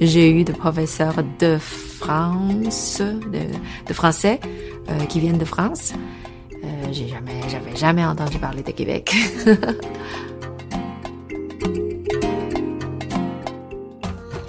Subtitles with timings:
[0.00, 4.40] J'ai eu des professeurs de France, de, français,
[4.88, 5.92] euh, qui viennent de France.
[6.52, 9.14] Euh, j'ai jamais, j'avais jamais entendu parler de Québec.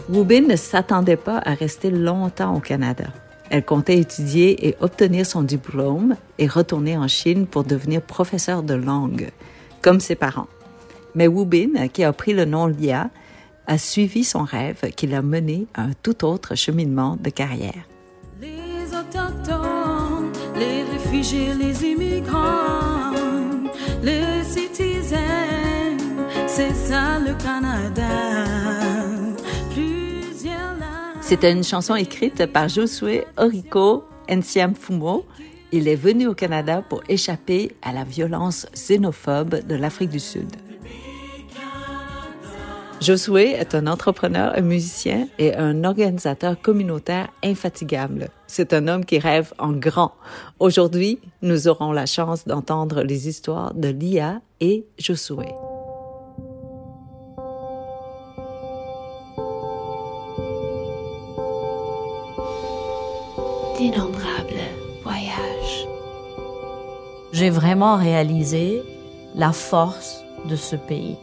[0.10, 3.06] Wubin ne s'attendait pas à rester longtemps au Canada.
[3.50, 8.74] Elle comptait étudier et obtenir son diplôme et retourner en Chine pour devenir professeur de
[8.74, 9.30] langue,
[9.82, 10.48] comme ses parents.
[11.14, 13.10] Mais Wubin, qui a pris le nom Lia,
[13.68, 17.86] a suivi son rêve qui l'a mené à un tout autre cheminement de carrière.
[18.42, 23.14] Les autochtones, les réfugiés, les immigrants,
[24.04, 25.18] les citizens,
[26.48, 28.46] c'est ça le Canada.
[31.28, 34.04] C'était une chanson écrite par Josué Oriko
[34.80, 35.26] Fumo.
[35.72, 40.56] Il est venu au Canada pour échapper à la violence xénophobe de l'Afrique du Sud.
[43.06, 48.30] Josué est un entrepreneur, un musicien et un organisateur communautaire infatigable.
[48.48, 50.14] C'est un homme qui rêve en grand.
[50.58, 55.46] Aujourd'hui, nous aurons la chance d'entendre les histoires de Lia et Josué.
[63.78, 64.66] D'innombrables
[65.04, 65.88] voyages.
[67.34, 68.82] J'ai vraiment réalisé
[69.36, 71.18] la force de ce pays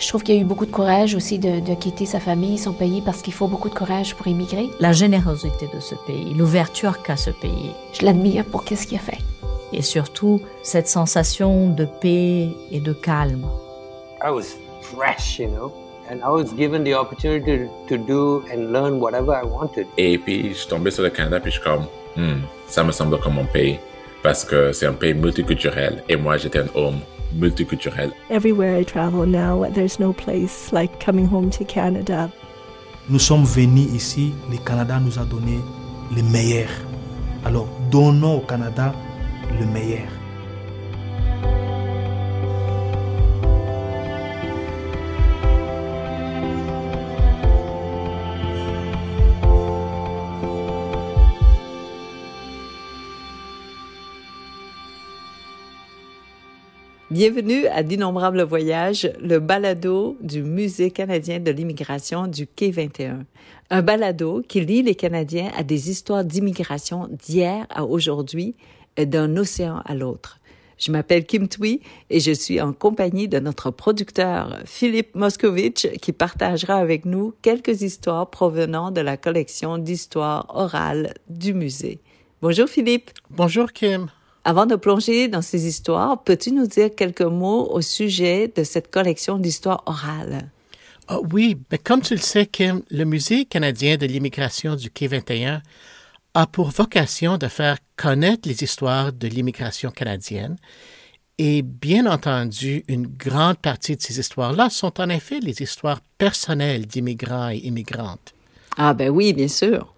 [0.00, 2.72] je trouve qu'il y a eu beaucoup de courage aussi de, quitter sa famille, son
[2.72, 4.68] pays, parce qu'il faut beaucoup de courage pour émigrer.
[4.80, 7.70] La générosité de ce pays, l'ouverture qu'a ce pays.
[7.92, 9.18] Je l'admire pour qu'est-ce qu'il a fait.
[9.72, 13.46] Et surtout, cette sensation de paix et de calme.
[14.24, 15.72] I was fresh, you know.
[16.10, 19.86] And I was given the opportunity to, do and learn whatever I wanted.
[19.96, 21.84] Et puis, je suis tombé sur le Canada, puis je suis comme,
[22.16, 23.78] hmm, ça me semble comme mon pays.
[24.22, 26.02] Parce que c'est un pays multiculturel.
[26.08, 27.00] Et moi, j'étais un homme
[27.32, 28.12] multiculturel.
[28.28, 32.30] Everywhere I travel now, there's no place like coming home to Canada.
[33.08, 35.58] Nous sommes venus ici, le Canada nous a donné
[36.14, 36.68] le meilleur.
[37.44, 38.94] Alors, donnons au Canada
[39.58, 40.19] le meilleur.
[57.10, 63.26] Bienvenue à D'innombrables voyages, le balado du Musée canadien de l'immigration du Quai 21.
[63.70, 68.54] Un balado qui lie les Canadiens à des histoires d'immigration d'hier à aujourd'hui
[68.96, 70.38] et d'un océan à l'autre.
[70.78, 76.12] Je m'appelle Kim Tui et je suis en compagnie de notre producteur Philippe Moscovitch qui
[76.12, 81.98] partagera avec nous quelques histoires provenant de la collection d'histoires orales du musée.
[82.40, 83.10] Bonjour Philippe.
[83.30, 84.06] Bonjour Kim.
[84.44, 88.90] Avant de plonger dans ces histoires, peux-tu nous dire quelques mots au sujet de cette
[88.90, 90.50] collection d'histoires orales?
[91.08, 95.08] Ah oui, mais comme tu le sais, Kim, le Musée canadien de l'immigration du Quai
[95.08, 95.60] 21
[96.34, 100.56] a pour vocation de faire connaître les histoires de l'immigration canadienne.
[101.36, 106.86] Et bien entendu, une grande partie de ces histoires-là sont en effet les histoires personnelles
[106.86, 108.34] d'immigrants et immigrantes.
[108.76, 109.94] Ah ben oui, bien sûr.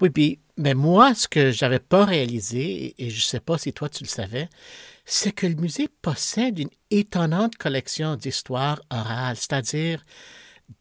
[0.00, 3.72] Oui, puis mais moi, ce que j'avais pas réalisé, et je ne sais pas si
[3.72, 4.48] toi tu le savais,
[5.04, 10.02] c'est que le musée possède une étonnante collection d'histoires orales, c'est-à-dire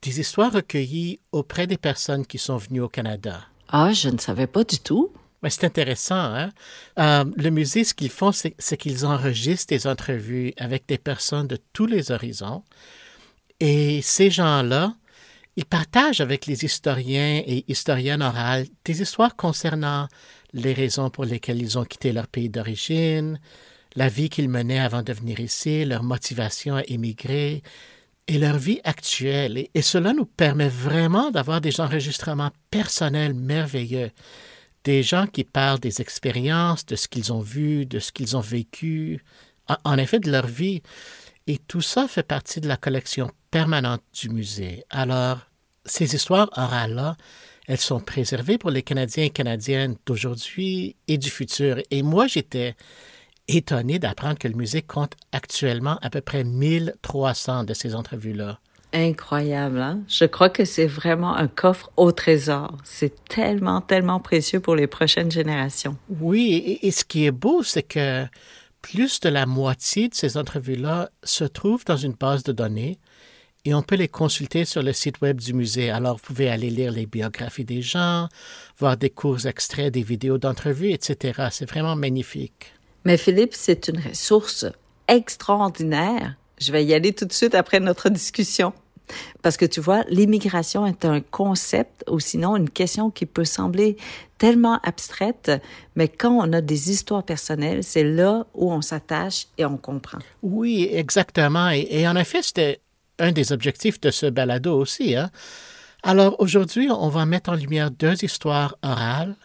[0.01, 3.41] des histoires recueillies auprès des personnes qui sont venues au Canada.
[3.69, 5.11] Ah, je ne savais pas du tout.
[5.41, 6.15] Mais c'est intéressant.
[6.15, 6.51] Hein?
[6.99, 11.57] Euh, le musée, ce qu'ils font, c'est qu'ils enregistrent des entrevues avec des personnes de
[11.71, 12.63] tous les horizons.
[13.59, 14.95] Et ces gens-là
[15.55, 20.07] il partage avec les historiens et historiennes orales des histoires concernant
[20.53, 23.39] les raisons pour lesquelles ils ont quitté leur pays d'origine,
[23.95, 27.63] la vie qu'ils menaient avant de venir ici, leur motivation à émigrer
[28.27, 29.67] et leur vie actuelle.
[29.73, 34.11] Et, cela nous permet vraiment d'avoir des enregistrements personnels merveilleux,
[34.83, 38.41] des gens qui parlent des expériences, de ce qu'ils ont vu, de ce qu'ils ont
[38.41, 39.23] vécu,
[39.83, 40.81] en effet de leur vie.
[41.49, 44.83] Et tout ça fait partie de la collection permanente du musée.
[44.91, 45.39] Alors,
[45.83, 47.17] ces histoires orales-là,
[47.67, 51.81] elles sont préservées pour les Canadiens et Canadiennes d'aujourd'hui et du futur.
[51.89, 52.75] Et moi, j'étais
[53.47, 58.59] étonné d'apprendre que le musée compte actuellement à peu près 1300 de ces entrevues-là.
[58.93, 60.01] Incroyable, hein?
[60.07, 62.77] Je crois que c'est vraiment un coffre au trésor.
[62.83, 65.97] C'est tellement, tellement précieux pour les prochaines générations.
[66.19, 68.27] Oui, et ce qui est beau, c'est que
[68.81, 72.99] plus de la moitié de ces entrevues-là se trouvent dans une base de données
[73.65, 75.89] et on peut les consulter sur le site web du musée.
[75.89, 78.29] Alors, vous pouvez aller lire les biographies des gens,
[78.77, 81.49] voir des courts extraits, des vidéos d'entrevues, etc.
[81.51, 82.73] C'est vraiment magnifique.
[83.05, 84.65] Mais Philippe, c'est une ressource
[85.07, 86.35] extraordinaire.
[86.59, 88.73] Je vais y aller tout de suite après notre discussion.
[89.41, 93.97] Parce que tu vois, l'immigration est un concept ou sinon une question qui peut sembler
[94.37, 95.51] tellement abstraite,
[95.95, 100.19] mais quand on a des histoires personnelles, c'est là où on s'attache et on comprend.
[100.41, 101.69] Oui, exactement.
[101.69, 102.79] Et, et en effet, c'était
[103.19, 105.15] un des objectifs de ce balado aussi.
[105.15, 105.29] Hein?
[106.03, 109.35] Alors aujourd'hui, on va mettre en lumière deux histoires orales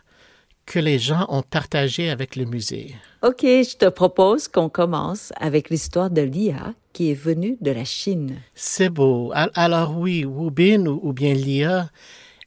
[0.66, 2.94] que les gens ont partagées avec le musée.
[3.22, 7.84] OK, je te propose qu'on commence avec l'histoire de Lia qui est venue de la
[7.84, 8.40] Chine.
[8.54, 9.32] C'est beau.
[9.34, 11.90] Alors oui, Wu Bin ou, bien Lia,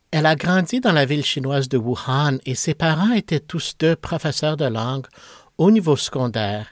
[0.09, 3.95] elle a grandi dans la ville chinoise de Wuhan et ses parents étaient tous deux
[3.95, 5.05] professeurs de langue
[5.59, 6.71] au niveau secondaire.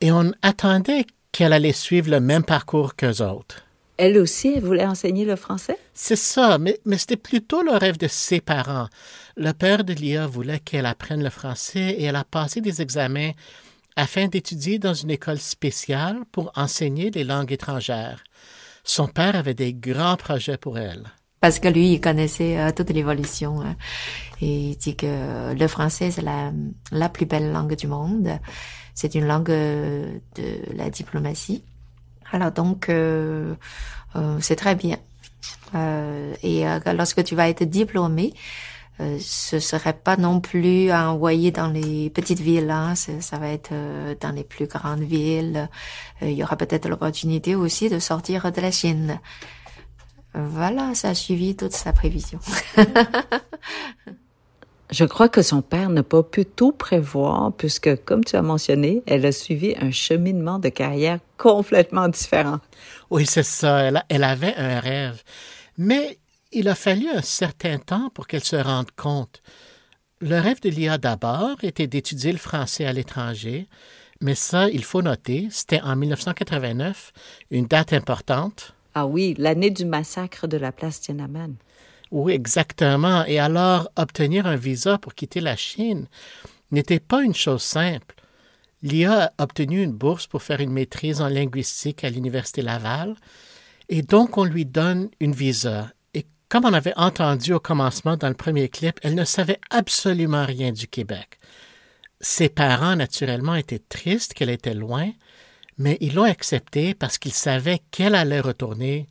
[0.00, 3.60] Et on attendait qu'elle allait suivre le même parcours qu'eux autres.
[3.96, 5.78] Elle aussi, elle voulait enseigner le français?
[5.92, 8.88] C'est ça, mais, mais c'était plutôt le rêve de ses parents.
[9.36, 13.30] Le père de Lia voulait qu'elle apprenne le français et elle a passé des examens
[13.96, 18.24] afin d'étudier dans une école spéciale pour enseigner les langues étrangères.
[18.84, 21.04] Son père avait des grands projets pour elle.
[21.40, 23.60] Parce que lui, il connaissait euh, toute l'évolution.
[23.60, 23.76] Hein.
[24.40, 26.52] Et il dit que le français, c'est la,
[26.90, 28.38] la plus belle langue du monde.
[28.94, 31.64] C'est une langue euh, de la diplomatie.
[32.30, 33.54] Alors donc, euh,
[34.16, 34.98] euh, c'est très bien.
[36.42, 36.64] Et
[36.94, 38.32] lorsque tu vas être diplômé,
[39.00, 42.94] euh, ce serait pas non plus à envoyer dans les petites villes, hein.
[42.94, 45.68] Ça va être euh, dans les plus grandes villes.
[46.22, 49.20] Euh, il y aura peut-être l'opportunité aussi de sortir de la Chine.
[50.34, 52.38] Voilà, ça a suivi toute sa prévision.
[54.90, 59.02] Je crois que son père n'a pas pu tout prévoir puisque, comme tu as mentionné,
[59.06, 62.58] elle a suivi un cheminement de carrière complètement différent.
[63.10, 63.78] Oui, c'est ça.
[63.80, 65.22] Elle, a- elle avait un rêve.
[65.78, 66.18] Mais
[66.54, 69.42] il a fallu un certain temps pour qu'elle se rende compte.
[70.20, 73.68] Le rêve de Lia d'abord était d'étudier le français à l'étranger,
[74.20, 77.12] mais ça, il faut noter, c'était en 1989,
[77.50, 78.74] une date importante.
[78.94, 81.56] Ah oui, l'année du massacre de la place Tiananmen.
[82.10, 83.24] Oui, exactement.
[83.26, 86.06] Et alors, obtenir un visa pour quitter la Chine
[86.70, 88.14] n'était pas une chose simple.
[88.82, 93.16] Lia a obtenu une bourse pour faire une maîtrise en linguistique à l'Université Laval,
[93.88, 95.90] et donc on lui donne une visa.
[96.48, 100.72] Comme on avait entendu au commencement dans le premier clip, elle ne savait absolument rien
[100.72, 101.38] du Québec.
[102.20, 105.10] Ses parents, naturellement, étaient tristes qu'elle était loin,
[105.78, 109.06] mais ils l'ont acceptée parce qu'ils savaient qu'elle allait retourner,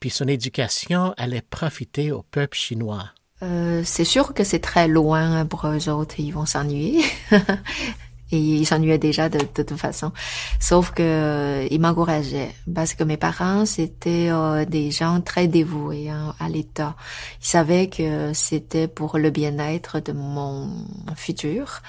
[0.00, 3.10] puis son éducation allait profiter au peuple chinois.
[3.42, 7.04] Euh, c'est sûr que c'est très loin pour eux autres, ils vont s'ennuyer.
[8.32, 10.10] Et ils s'ennuyaient déjà de, toute façon.
[10.58, 16.08] Sauf que euh, ils m'encourageaient parce que mes parents c'était euh, des gens très dévoués
[16.08, 16.96] hein, à l'État.
[17.42, 20.70] Ils savaient que c'était pour le bien-être de mon
[21.14, 21.82] futur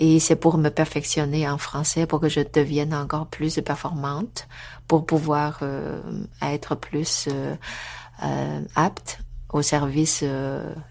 [0.00, 4.48] et c'est pour me perfectionner en français pour que je devienne encore plus performante
[4.88, 6.00] pour pouvoir euh,
[6.42, 9.20] être plus euh, apte
[9.52, 10.24] au service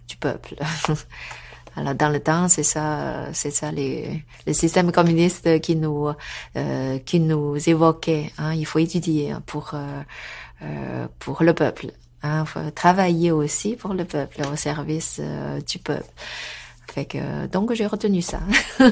[0.07, 0.55] du peuple.
[1.75, 6.09] Alors dans le temps, c'est ça, c'est ça les le système communiste qui nous
[6.55, 8.31] euh, qui nous évoquait.
[8.37, 10.01] Hein, il faut étudier pour euh,
[10.61, 11.87] euh, pour le peuple.
[12.21, 16.09] Hein, faut travailler aussi pour le peuple, au service euh, du peuple.
[16.87, 18.39] Fait que donc j'ai retenu ça.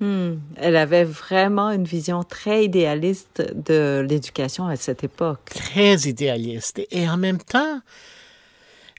[0.00, 5.38] Hmm, Elle avait vraiment une vision très idéaliste de l'éducation à cette époque.
[5.54, 6.82] Très idéaliste.
[6.90, 7.80] Et en même temps,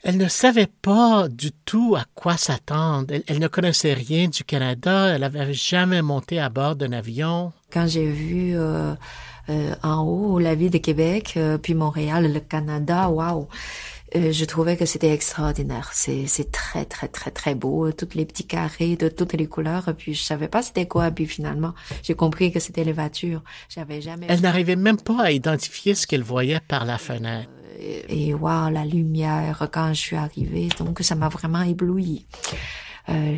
[0.06, 3.06] elle ne savait pas du tout à quoi s'attendre.
[3.10, 5.08] Elle, elle ne connaissait rien du Canada.
[5.08, 7.52] Elle n'avait jamais monté à bord d'un avion.
[7.72, 8.94] Quand j'ai vu euh,
[9.48, 13.48] euh, en haut la ville de Québec, euh, puis Montréal, le Canada, waouh,
[14.14, 15.90] euh, je trouvais que c'était extraordinaire.
[15.92, 19.92] C'est très très très très beau, tous les petits carrés de toutes les couleurs.
[19.98, 21.10] Puis je savais pas c'était quoi.
[21.10, 23.42] Puis finalement, j'ai compris que c'était les voitures.
[23.68, 24.26] J'avais jamais.
[24.28, 27.50] Elle n'arrivait même pas à identifier ce qu'elle voyait par la fenêtre.
[27.78, 32.26] Et waouh, la lumière quand je suis arrivée, donc ça m'a vraiment ébloui.
[33.08, 33.36] Euh,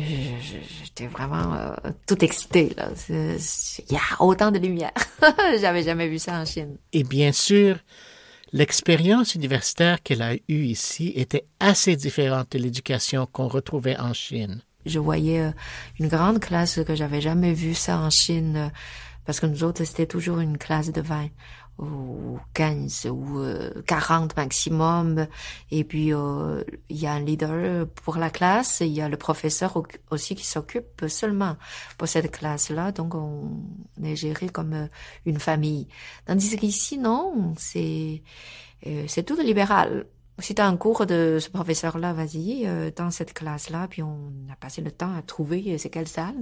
[0.83, 1.75] J'étais vraiment euh,
[2.07, 2.73] tout excitée.
[2.75, 2.89] Là.
[3.09, 4.93] Il y a autant de lumière.
[5.61, 6.77] J'avais jamais vu ça en Chine.
[6.91, 7.77] Et bien sûr,
[8.51, 14.61] l'expérience universitaire qu'elle a eue ici était assez différente de l'éducation qu'on retrouvait en Chine.
[14.85, 15.51] Je voyais euh,
[15.99, 18.71] une grande classe que j'avais jamais vu ça en Chine,
[19.25, 21.27] parce que nous autres, c'était toujours une classe de 20
[21.79, 25.27] ou 15 ou euh, 40 maximum.
[25.71, 29.17] Et puis, euh, il y a un leader pour la classe, il y a le
[29.17, 31.55] professeur au- aussi qui s'occupe seulement
[31.97, 32.91] pour cette classe-là.
[32.91, 33.49] Donc, on
[34.03, 34.87] est géré comme euh,
[35.25, 35.87] une famille.
[36.25, 38.21] Tandis qu'ici, non, c'est
[38.87, 40.05] euh, c'est tout libéral.
[40.41, 44.31] Si tu as un cours de ce professeur-là, vas-y, euh, dans cette classe-là, puis on
[44.51, 46.35] a passé le temps à trouver euh, c'est quelle salle.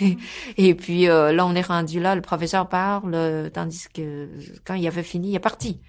[0.56, 4.28] et puis euh, là, on est rendu là, le professeur parle, euh, tandis que
[4.64, 5.80] quand il avait fini, il est parti.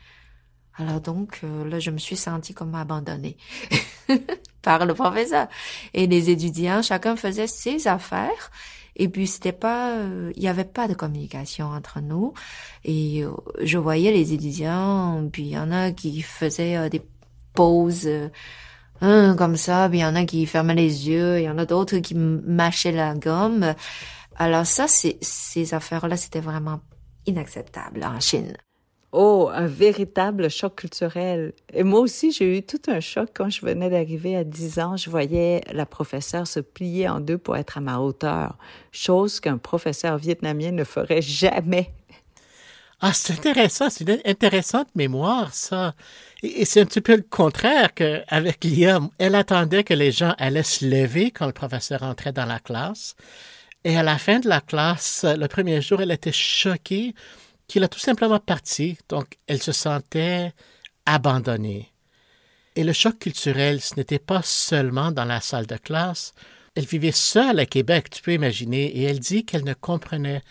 [0.80, 3.36] Alors donc, euh, là, je me suis sentie comme abandonnée
[4.62, 5.48] par le professeur.
[5.94, 8.52] Et les étudiants, chacun faisait ses affaires.
[8.96, 12.34] Et puis c'était pas, euh, il y avait pas de communication entre nous.
[12.86, 17.02] Et euh, je voyais les étudiants, puis il y en a qui faisaient euh, des
[17.60, 18.30] euh,
[19.02, 21.66] hein, comme ça, il y en a qui fermaient les yeux, il y en a
[21.66, 23.74] d'autres qui mâchaient la gomme.
[24.36, 26.80] Alors ça, ces affaires-là, c'était vraiment
[27.26, 28.56] inacceptable en Chine.
[29.12, 31.54] Oh, un véritable choc culturel.
[31.74, 34.98] Et moi aussi, j'ai eu tout un choc quand je venais d'arriver à 10 ans.
[34.98, 38.58] Je voyais la professeure se plier en deux pour être à ma hauteur,
[38.92, 41.92] chose qu'un professeur vietnamien ne ferait jamais.
[43.02, 45.96] Ah, c'est intéressant, c'est une intéressante mémoire, ça.
[46.44, 49.00] Et, c'est un petit peu le contraire qu'avec Lia.
[49.18, 53.16] Elle attendait que les gens allaient se lever quand le professeur entrait dans la classe.
[53.86, 57.16] Et à la fin de la classe, le premier jour, elle était choquée
[57.68, 58.98] qu'il a tout simplement parti.
[59.08, 60.54] Donc, elle se sentait
[61.06, 61.94] abandonnée.
[62.76, 66.34] Et le choc culturel, ce n'était pas seulement dans la salle de classe.
[66.76, 70.42] Elle vivait seule à Québec, tu peux imaginer, et elle dit qu'elle ne comprenait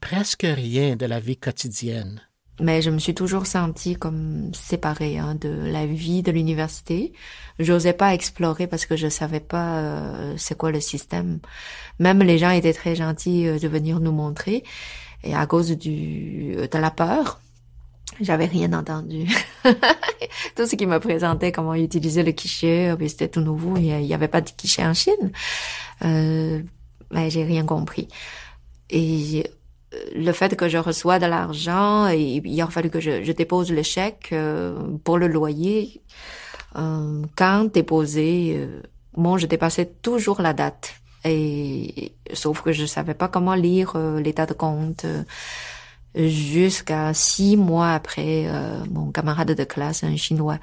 [0.00, 2.20] presque rien de la vie quotidienne.
[2.60, 7.12] Mais je me suis toujours sentie comme séparée hein, de la vie de l'université.
[7.58, 11.40] J'osais pas explorer parce que je savais pas euh, c'est quoi le système.
[11.98, 14.62] Même les gens étaient très gentils euh, de venir nous montrer.
[15.24, 17.40] Et à cause du de la peur,
[18.20, 19.26] j'avais rien entendu.
[20.56, 23.76] tout ce qui me présentait comment utiliser le quiché, mais c'était tout nouveau.
[23.76, 25.32] Il y avait pas de quiché en Chine.
[26.04, 26.62] Euh,
[27.10, 28.08] mais j'ai rien compris.
[28.90, 29.44] Et
[30.14, 34.30] le fait que je reçois de l'argent il a fallu que je, dépose le chèque
[34.32, 36.02] euh, pour le loyer.
[36.76, 38.82] Euh, quand déposé, euh,
[39.16, 40.94] bon, je dépassais toujours la date.
[41.24, 45.04] Et sauf que je savais pas comment lire euh, l'état de compte.
[45.04, 45.22] euh,
[46.14, 50.58] Jusqu'à six mois après, euh, mon camarade de classe, un Chinois,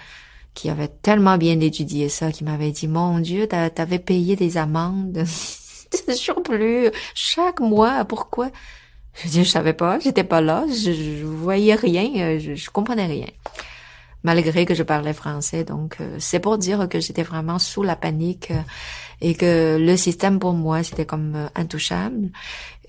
[0.54, 4.58] qui avait tellement bien étudié ça, qui m'avait dit, mon Dieu, t'a- t'avais payé des
[4.58, 5.24] amendes.
[6.16, 8.06] surplus chaque mois.
[8.06, 8.52] Pourquoi?
[9.24, 12.70] Je dis, je savais pas, j'étais pas là, je, je voyais rien, euh, je, je
[12.70, 13.28] comprenais rien.
[14.24, 17.96] Malgré que je parlais français, donc euh, c'est pour dire que j'étais vraiment sous la
[17.96, 18.62] panique euh,
[19.22, 22.30] et que le système pour moi c'était comme euh, intouchable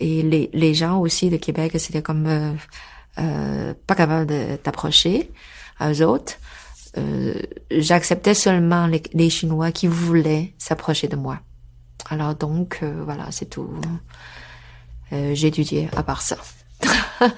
[0.01, 4.33] et les, les gens aussi de Québec c'était comme euh, pas capable
[5.79, 6.35] à eux autres.
[7.71, 11.39] J'acceptais seulement les, les Chinois qui voulaient s'approcher de moi.
[12.11, 13.69] Alors donc voilà, c'est tout.
[15.13, 16.37] Euh, étudié à part ça.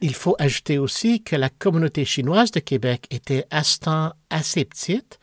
[0.00, 4.64] Il faut ajouter aussi que la communauté chinoise de Québec était à ce temps assez
[4.64, 5.18] petite,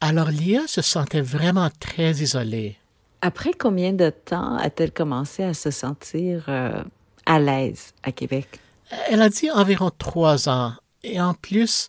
[0.00, 2.76] alors Lia se sentait vraiment très isolée.
[3.20, 6.82] Après combien de temps a-t-elle commencé à se sentir euh,
[7.26, 8.60] à l'aise à Québec?
[9.08, 11.88] Elle a dit environ trois ans, et en plus,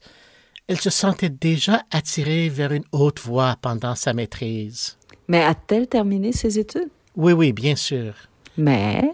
[0.67, 4.97] elle se sentait déjà attirée vers une haute voie pendant sa maîtrise.
[5.27, 6.89] Mais a-t-elle terminé ses études?
[7.15, 8.13] Oui, oui, bien sûr.
[8.57, 9.13] Mais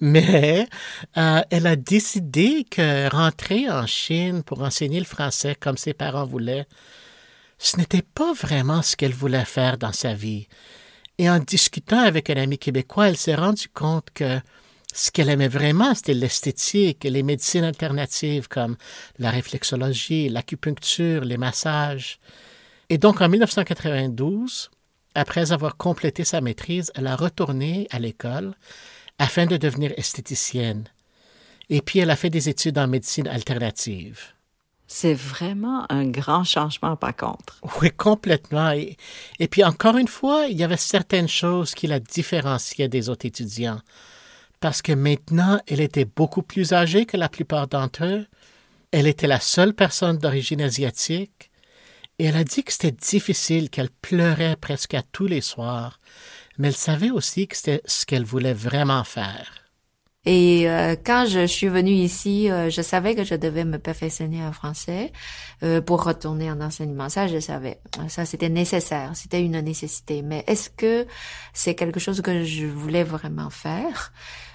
[0.00, 0.68] Mais
[1.16, 6.26] euh, elle a décidé que rentrer en Chine pour enseigner le français comme ses parents
[6.26, 6.66] voulaient,
[7.58, 10.48] ce n'était pas vraiment ce qu'elle voulait faire dans sa vie.
[11.18, 14.38] Et en discutant avec un ami québécois, elle s'est rendue compte que
[14.92, 18.76] ce qu'elle aimait vraiment, c'était l'esthétique et les médecines alternatives comme
[19.18, 22.18] la réflexologie, l'acupuncture, les massages.
[22.88, 24.70] Et donc en 1992,
[25.14, 28.54] après avoir complété sa maîtrise, elle a retourné à l'école
[29.18, 30.84] afin de devenir esthéticienne.
[31.68, 34.20] Et puis elle a fait des études en médecine alternative.
[34.88, 37.60] c'est vraiment un grand changement par contre.
[37.80, 38.70] Oui, complètement.
[38.70, 38.96] Et,
[39.40, 43.26] et puis encore une fois, il y avait certaines choses qui la différenciaient des autres
[43.26, 43.80] étudiants.
[44.60, 48.26] Parce que maintenant, elle était beaucoup plus âgée que la plupart d'entre eux.
[48.92, 51.50] Elle était la seule personne d'origine asiatique.
[52.18, 56.00] Et elle a dit que c'était difficile, qu'elle pleurait presque à tous les soirs.
[56.58, 59.66] Mais elle savait aussi que c'était ce qu'elle voulait vraiment faire.
[60.26, 64.44] Et euh, quand je suis venue ici, euh, je savais que je devais me perfectionner
[64.44, 65.12] en français
[65.62, 67.08] euh, pour retourner en enseignement.
[67.08, 67.78] Ça, je savais.
[68.08, 69.12] Ça, c'était nécessaire.
[69.14, 70.22] C'était une nécessité.
[70.22, 71.06] Mais est-ce que
[71.52, 74.12] c'est quelque chose que je voulais vraiment faire?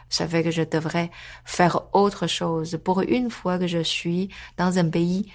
[0.10, 1.10] Je savais que je devrais
[1.46, 2.78] faire autre chose.
[2.84, 4.28] Pour une fois que je suis
[4.58, 5.32] dans un pays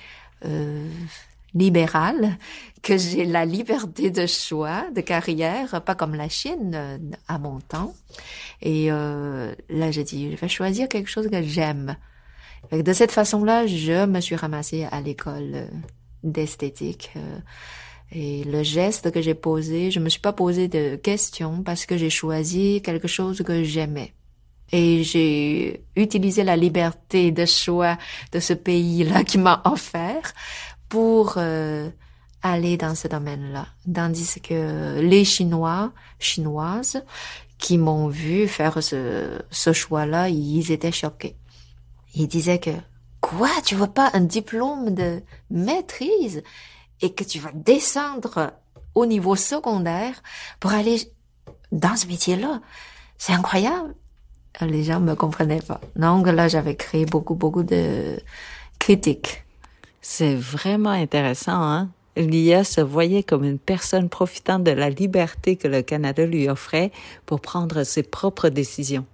[1.57, 2.39] euh, libéral,
[2.83, 7.95] que j'ai la liberté de choix, de carrière, pas comme la Chine à mon temps.
[8.63, 11.97] Et euh, là, j'ai dit, je vais choisir quelque chose que j'aime.
[12.73, 15.67] De cette façon-là, je me suis ramassée à l'école euh,
[16.23, 17.11] d'esthétique.
[17.17, 17.39] euh,
[18.13, 21.97] Et le geste que j'ai posé, je me suis pas posé de questions parce que
[21.97, 24.13] j'ai choisi quelque chose que j'aimais.
[24.73, 27.99] Et j'ai utilisé la liberté de choix
[28.33, 30.35] de ce pays-là qui m'a offert
[30.89, 31.91] pour euh,
[32.43, 33.67] aller dans ce domaine-là.
[33.93, 37.03] Tandis que les Chinois, Chinoises,
[37.59, 41.37] qui m'ont vu faire ce, ce choix-là, ils étaient choqués.
[42.15, 42.71] Ils disaient que,
[43.21, 46.43] quoi, tu veux pas un diplôme de maîtrise
[47.01, 48.53] et que tu vas descendre
[48.95, 50.23] au niveau secondaire
[50.61, 51.13] pour aller
[51.73, 52.61] dans ce métier-là?
[53.19, 53.95] C'est incroyable.
[54.61, 55.81] Les gens me comprenaient pas.
[55.97, 58.19] Donc là, j'avais créé beaucoup, beaucoup de
[58.79, 59.46] critiques.
[60.09, 61.91] C'est vraiment intéressant, hein?
[62.17, 66.93] Lia se voyait comme une personne profitant de la liberté que le Canada lui offrait
[67.27, 69.05] pour prendre ses propres décisions.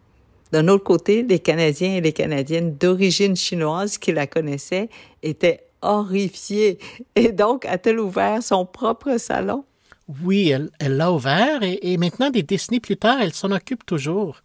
[0.53, 4.91] D'un autre côté, les Canadiens et les Canadiennes d'origine chinoise qui la connaissaient
[5.23, 6.79] étaient horrifiés.
[7.17, 9.65] Et donc, a-t-elle ouvert son propre salon?
[10.23, 14.43] Oui, elle l'a ouvert et, et, maintenant, des décennies plus tard, elle s'en occupe toujours.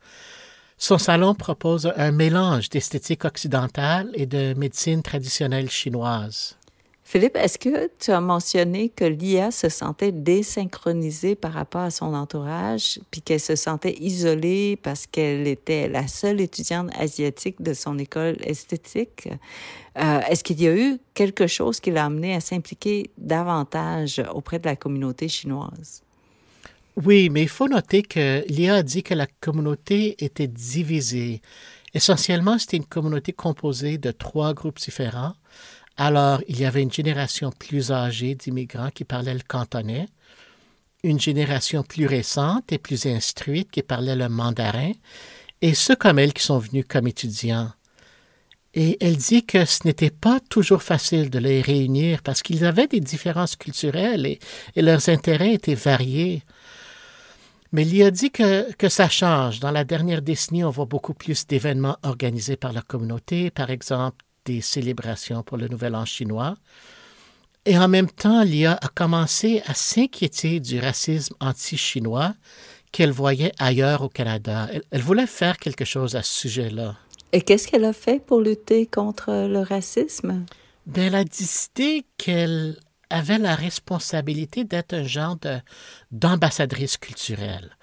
[0.79, 6.55] Son salon propose un mélange d'esthétique occidentale et de médecine traditionnelle chinoise.
[7.03, 12.13] Philippe, est-ce que tu as mentionné que Lia se sentait désynchronisée par rapport à son
[12.13, 17.98] entourage, puis qu'elle se sentait isolée parce qu'elle était la seule étudiante asiatique de son
[17.98, 19.29] école esthétique?
[19.98, 24.60] Euh, est-ce qu'il y a eu quelque chose qui l'a amené à s'impliquer davantage auprès
[24.60, 26.03] de la communauté chinoise?
[26.98, 31.42] Oui, mais il faut noter que Lia a dit que la communauté était divisée.
[31.94, 35.36] Essentiellement, c'était une communauté composée de trois groupes différents
[35.98, 40.06] alors, il y avait une génération plus âgée d'immigrants qui parlaient le cantonais,
[41.04, 44.92] une génération plus récente et plus instruite qui parlait le mandarin,
[45.62, 47.72] et ceux comme elle qui sont venus comme étudiants.
[48.75, 52.86] Et elle dit que ce n'était pas toujours facile de les réunir parce qu'ils avaient
[52.86, 54.39] des différences culturelles et,
[54.75, 56.44] leurs intérêts étaient variés.
[57.72, 59.60] Mais il a dit que, que ça change.
[59.60, 64.24] Dans la dernière décennie, on voit beaucoup plus d'événements organisés par la communauté, par exemple
[64.46, 66.56] des célébrations pour le Nouvel An chinois.
[67.66, 72.34] Et en même temps, Lia a commencé à s'inquiéter du racisme anti-chinois
[72.94, 74.70] qu'elle voyait ailleurs au Canada.
[74.90, 76.96] Elle, voulait faire quelque chose à ce sujet-là.
[77.34, 80.46] Et qu'est-ce qu'elle a fait pour lutter contre le racisme?
[80.86, 82.77] Bien, elle a décidé qu'elle
[83.09, 85.37] avait la responsabilité d'être un genre
[86.11, 87.77] d'ambassadrice culturelle.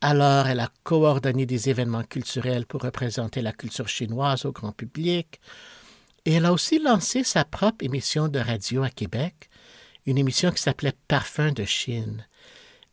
[0.00, 5.40] Alors, elle a coordonné des événements culturels pour représenter la culture chinoise au grand public.
[6.24, 9.48] Et elle a aussi lancé sa propre émission de radio à Québec,
[10.04, 12.26] une émission qui s'appelait Parfum de Chine.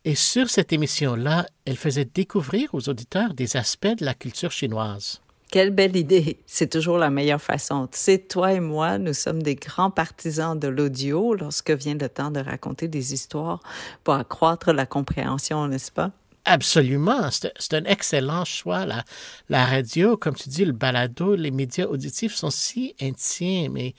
[0.04, 5.20] Et sur cette émission-là, elle faisait découvrir aux auditeurs des aspects de la culture chinoise.
[5.54, 6.40] Quelle belle idée!
[6.46, 7.86] C'est toujours la meilleure façon.
[7.86, 12.08] Tu sais, toi et moi, nous sommes des grands partisans de l'audio lorsque vient le
[12.08, 13.60] temps de raconter des histoires
[14.02, 16.10] pour accroître la compréhension, n'est-ce pas?
[16.44, 17.28] Absolument.
[17.30, 18.84] C'est un excellent choix.
[18.84, 23.76] La, radio, comme tu dis, le balado, les médias auditifs sont si intimes.
[23.76, 23.94] Et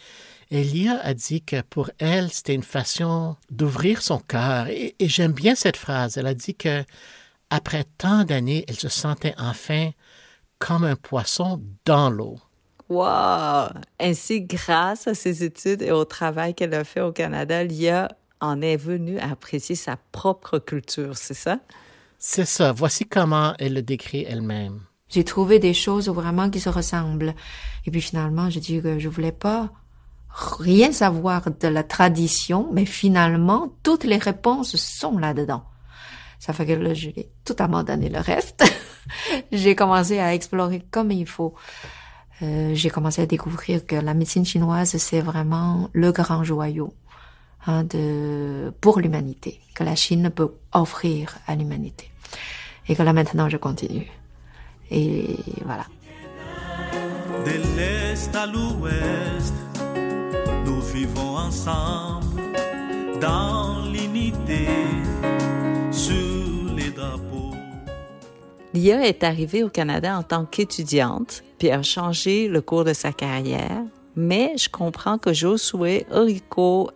[0.52, 4.68] Elia a dit que pour elle, c'était une façon d'ouvrir son cœur.
[4.68, 6.18] Et, j'aime bien cette phrase.
[6.18, 6.84] Elle a dit que
[7.50, 9.92] après tant d'années, elle se sentait enfin
[10.60, 12.38] comme un poisson dans l'eau.
[12.90, 13.70] Wow!
[14.00, 18.62] Ainsi, grâce à ses études et au travail qu'elle a fait au Canada, Lia en
[18.62, 21.60] est venue à apprécier sa propre culture, c'est ça?
[22.20, 22.72] C'est ça.
[22.72, 24.82] Voici comment elle le décrit elle-même.
[25.10, 27.36] J'ai trouvé des choses vraiment qui se ressemblent.
[27.86, 29.70] Et puis finalement, j'ai dit que je voulais pas
[30.30, 35.64] rien savoir de la tradition, mais finalement, toutes les réponses sont là-dedans.
[36.40, 38.64] Ça fait que là, j'ai tout abandonné le reste.
[39.52, 41.54] j'ai commencé à explorer comme il faut.
[42.42, 46.94] Euh, j'ai commencé à découvrir que la médecine chinoise, c'est vraiment le grand joyau
[47.66, 52.12] hein, de, pour l'humanité, que la Chine peut offrir à l'humanité.
[52.88, 54.12] Et que là maintenant je continue.
[54.92, 55.86] Et voilà.
[57.46, 59.54] De l'Est à l'Ouest,
[60.66, 62.42] nous vivons ensemble
[63.22, 64.68] dans l'unité
[65.92, 66.45] drapeaux.
[68.76, 73.12] Lia est arrivée au Canada en tant qu'étudiante, puis a changé le cours de sa
[73.12, 73.84] carrière
[74.16, 76.90] mais je comprends que Josué Oriko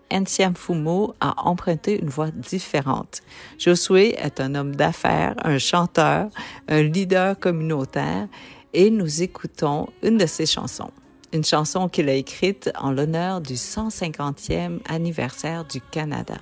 [0.56, 3.22] Fumo a emprunté une voix différente.
[3.58, 6.30] Josué est un homme d'affaires, un chanteur,
[6.68, 8.28] un leader communautaire
[8.74, 10.92] et nous écoutons une de ses chansons.
[11.34, 16.38] Une chanson qu'il a écrite en l'honneur du 150e anniversaire du Canada.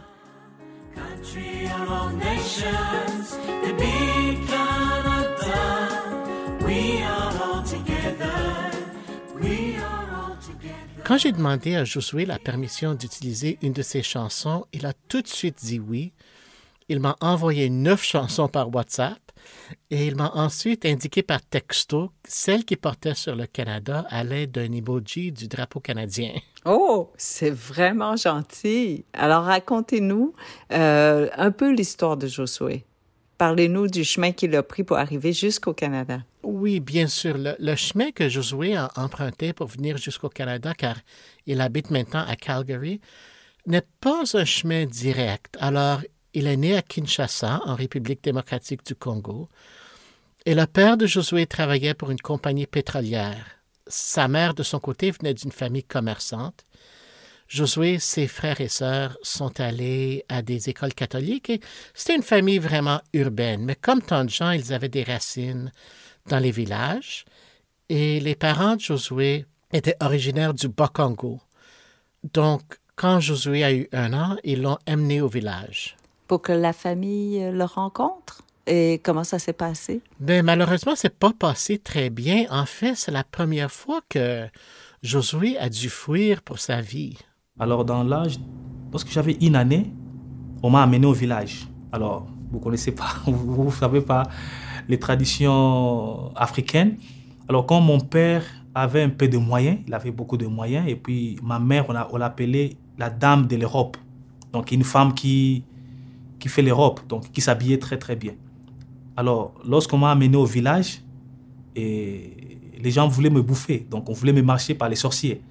[11.07, 15.21] Quand j'ai demandé à Josué la permission d'utiliser une de ses chansons, il a tout
[15.21, 16.11] de suite dit oui.
[16.89, 19.17] Il m'a envoyé neuf chansons par WhatsApp
[19.89, 24.51] et il m'a ensuite indiqué par texto celle qui portait sur le Canada à l'aide
[24.51, 26.33] d'un emoji du drapeau canadien.
[26.65, 29.05] Oh, c'est vraiment gentil.
[29.13, 30.33] Alors racontez-nous
[30.73, 32.83] euh, un peu l'histoire de Josué.
[33.37, 36.23] Parlez-nous du chemin qu'il a pris pour arriver jusqu'au Canada.
[36.41, 37.35] Oui, bien sûr.
[37.37, 40.97] Le, chemin que Josué a emprunté pour venir jusqu'au Canada, car
[41.45, 42.99] il habite maintenant à Calgary,
[43.67, 45.55] n'est pas un chemin direct.
[45.59, 46.01] Alors,
[46.33, 49.49] il est né à Kinshasa, en République démocratique du Congo,
[50.45, 53.57] et le père de Josué travaillait pour une compagnie pétrolière.
[53.85, 56.63] Sa mère, de son côté, venait d'une famille commerçante.
[57.47, 61.61] Josué, ses frères et sœurs sont allés à des écoles catholiques et
[61.93, 63.63] c'était une famille vraiment urbaine.
[63.63, 65.71] Mais comme tant de gens, ils avaient des racines
[66.27, 67.25] dans les villages
[67.89, 71.39] et les parents de Josué étaient originaires du Bas-Congo.
[72.33, 72.61] Donc,
[72.95, 75.95] quand Josué a eu un an, ils l'ont amené au village.
[76.27, 78.43] Pour que la famille le rencontre?
[78.69, 80.01] Et comment ça s'est passé?
[80.19, 82.45] Ben, malheureusement, c'est pas passé très bien.
[82.49, 84.45] En fait, c'est la première fois que
[85.03, 87.17] Josué a dû fuir pour sa vie.
[87.59, 88.37] Alors, dans l'âge,
[88.91, 89.91] lorsque j'avais une année,
[90.61, 91.67] on m'a amené au village.
[91.91, 94.23] Alors, vous connaissez pas, vous ne savez pas
[94.87, 96.97] les traditions africaines.
[97.49, 98.43] Alors, quand mon père
[98.75, 102.17] avait un peu de moyens, il avait beaucoup de moyens, et puis ma mère, on
[102.17, 103.97] l'appelait la dame de l'Europe.
[104.53, 105.63] Donc, une femme qui,
[106.39, 108.33] qui fait l'Europe, donc qui s'habillait très très bien.
[109.15, 111.01] Alors, lorsqu'on m'a amené au village,
[111.75, 115.41] et les gens voulaient me bouffer, donc on voulait me marcher par les sorciers.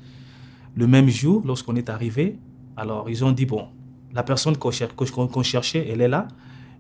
[0.77, 2.39] Le même jour, lorsqu'on est arrivé,
[2.77, 3.69] alors ils ont dit, bon,
[4.15, 6.29] la personne qu'on cherchait, elle est là,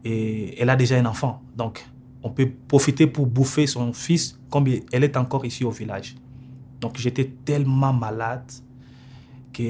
[0.05, 1.43] et elle a déjà un enfant.
[1.57, 1.85] Donc,
[2.23, 6.15] on peut profiter pour bouffer son fils comme elle est encore ici au village.
[6.81, 8.45] Donc, j'étais tellement malade
[9.53, 9.63] que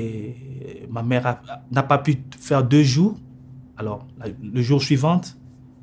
[0.91, 3.17] ma mère n'a pas pu faire deux jours.
[3.77, 4.07] Alors,
[4.43, 5.21] le jour suivant,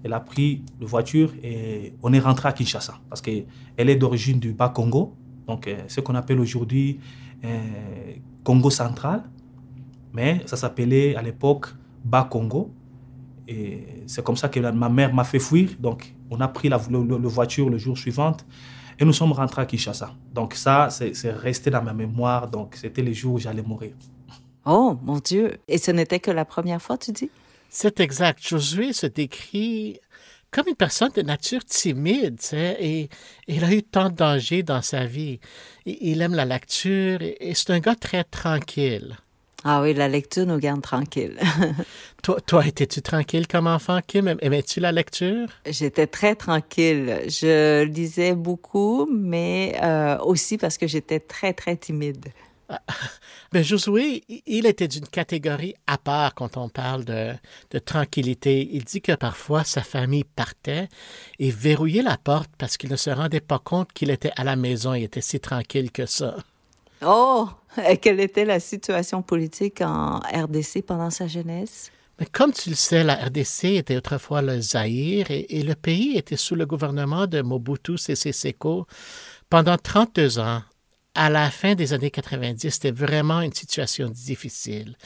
[0.03, 3.45] elle a pris la voiture et on est rentré à Kinshasa parce qu'elle
[3.77, 5.15] est d'origine du Bas-Congo,
[5.47, 6.99] donc ce qu'on appelle aujourd'hui
[7.45, 7.59] euh,
[8.43, 9.23] Congo central,
[10.13, 11.67] mais ça s'appelait à l'époque
[12.03, 12.71] Bas-Congo.
[13.47, 15.71] Et c'est comme ça que ma mère m'a fait fuir.
[15.79, 18.35] Donc, on a pris la, voiture le jour suivant
[18.99, 20.11] et nous sommes rentrés à Kinshasa.
[20.33, 22.49] Donc, ça, c'est resté dans ma mémoire.
[22.49, 23.93] Donc, c'était les jours où j'allais mourir.
[24.65, 25.57] Oh, mon Dieu.
[25.67, 27.29] Et ce n'était que la première fois, tu dis?
[27.69, 28.47] C'est exact.
[28.47, 29.99] Josué se décrit
[30.53, 33.09] comme une personne de nature timide, et,
[33.47, 35.39] il a eu tant de dangers dans sa vie.
[35.85, 39.17] Il, aime la lecture et, c'est un gars très tranquille.
[39.65, 41.39] Ah oui, la lecture nous garde tranquille.
[42.23, 44.35] toi, toi étais-tu tranquille comme enfant, Kim?
[44.41, 45.47] Aimais-tu la lecture?
[45.65, 47.21] J'étais très tranquille.
[47.27, 52.25] Je lisais beaucoup, mais euh, aussi parce que j'étais très, très timide.
[53.51, 57.33] Mais ben, Josué, il était d'une catégorie à part quand on parle de,
[57.71, 58.69] de, tranquillité.
[58.71, 60.89] Il dit que parfois sa famille partait
[61.39, 64.55] et verrouillait la porte parce qu'il ne se rendait pas compte qu'il était à la
[64.55, 66.35] maison et était si tranquille que ça.
[67.05, 67.49] Oh,
[67.87, 71.91] et quelle était la situation politique en RDC pendant sa jeunesse?
[72.19, 76.15] Mais comme tu le sais, la RDC était autrefois le Zaïre et, et le pays
[76.15, 78.85] était sous le gouvernement de Mobutu Sese Seko
[79.49, 80.61] pendant 32 ans
[81.15, 84.97] à la fin des années 90, c'était vraiment une situation difficile.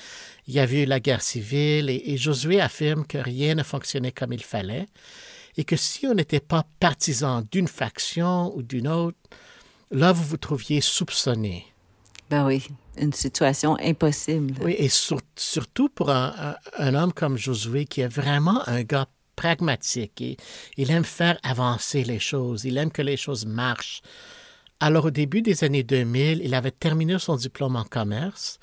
[0.48, 4.32] Il y avait eu la guerre civile et, Josué affirme que rien ne fonctionnait comme
[4.32, 4.86] il fallait
[5.58, 9.18] et que si on n'était pas partisan d'une faction ou d'une autre,
[9.92, 11.66] là, vous vous trouviez soupçonné.
[12.30, 12.68] Ben oui,
[12.98, 14.54] une situation impossible.
[14.62, 20.22] Oui, et surtout pour un, un, homme comme Josué qui est vraiment un gars pragmatique
[20.22, 20.38] et
[20.76, 24.02] il aime faire avancer les choses, il aime que les choses marchent.
[24.80, 28.60] Alors au début des années 2000, il avait terminé son diplôme en commerce,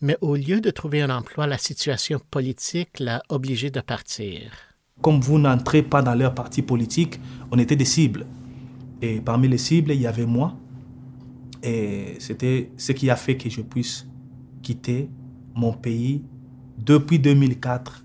[0.00, 4.52] mais au lieu de trouver un emploi, la situation politique l'a obligé de partir.
[5.02, 7.18] Comme vous n'entrez pas dans leur parti politique,
[7.50, 8.26] on était des cibles.
[9.02, 10.56] Et parmi les cibles, il y avait moi.
[11.64, 14.06] Et c'était ce qui a fait que je puisse
[14.62, 15.10] quitter
[15.56, 16.22] mon pays.
[16.78, 18.04] Depuis 2004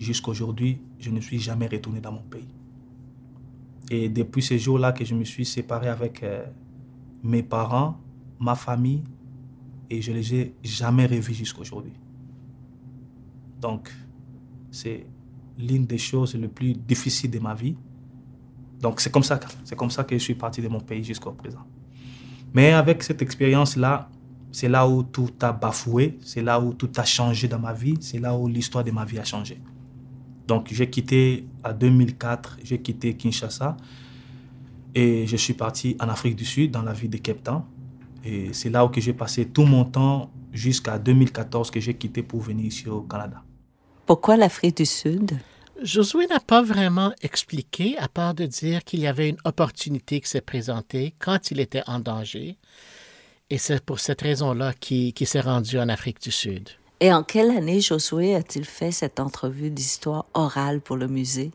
[0.00, 2.48] jusqu'à aujourd'hui, je ne suis jamais retourné dans mon pays.
[3.92, 6.44] Et depuis ce jour-là que je me suis séparé avec euh,
[7.22, 7.98] mes parents,
[8.38, 9.02] ma famille,
[9.88, 11.92] et je les ai jamais revus jusqu'à aujourd'hui.
[13.60, 13.90] Donc,
[14.70, 15.06] c'est
[15.58, 17.76] l'une des choses les plus difficiles de ma vie.
[18.80, 21.32] Donc, c'est comme ça, c'est comme ça que je suis parti de mon pays jusqu'au
[21.32, 21.66] présent.
[22.54, 24.08] Mais avec cette expérience-là,
[24.52, 27.96] c'est là où tout a bafoué, c'est là où tout a changé dans ma vie,
[28.00, 29.60] c'est là où l'histoire de ma vie a changé.
[30.46, 33.76] Donc, j'ai quitté en 2004, j'ai quitté Kinshasa.
[34.94, 37.62] Et je suis parti en Afrique du Sud, dans la ville de Cape Town.
[38.24, 42.40] Et c'est là où j'ai passé tout mon temps jusqu'à 2014 que j'ai quitté pour
[42.40, 43.42] venir ici au Canada.
[44.06, 45.38] Pourquoi l'Afrique du Sud?
[45.82, 50.28] Josué n'a pas vraiment expliqué, à part de dire qu'il y avait une opportunité qui
[50.28, 52.58] s'est présentée quand il était en danger.
[53.48, 56.68] Et c'est pour cette raison-là qu'il qu'il s'est rendu en Afrique du Sud.
[57.00, 61.50] Et en quelle année Josué a-t-il fait cette entrevue d'histoire orale pour le musée?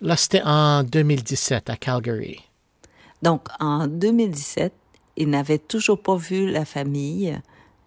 [0.00, 2.40] Là, c'était en 2017 à Calgary.
[3.22, 4.72] Donc, en 2017,
[5.16, 7.38] il n'avait toujours pas vu la famille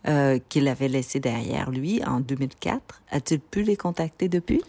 [0.07, 3.01] euh, qu'il avait laissée derrière lui en 2004.
[3.09, 4.61] A-t-il pu les contacter depuis?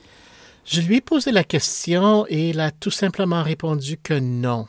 [0.65, 4.67] Je lui ai posé la question et il a tout simplement répondu que non.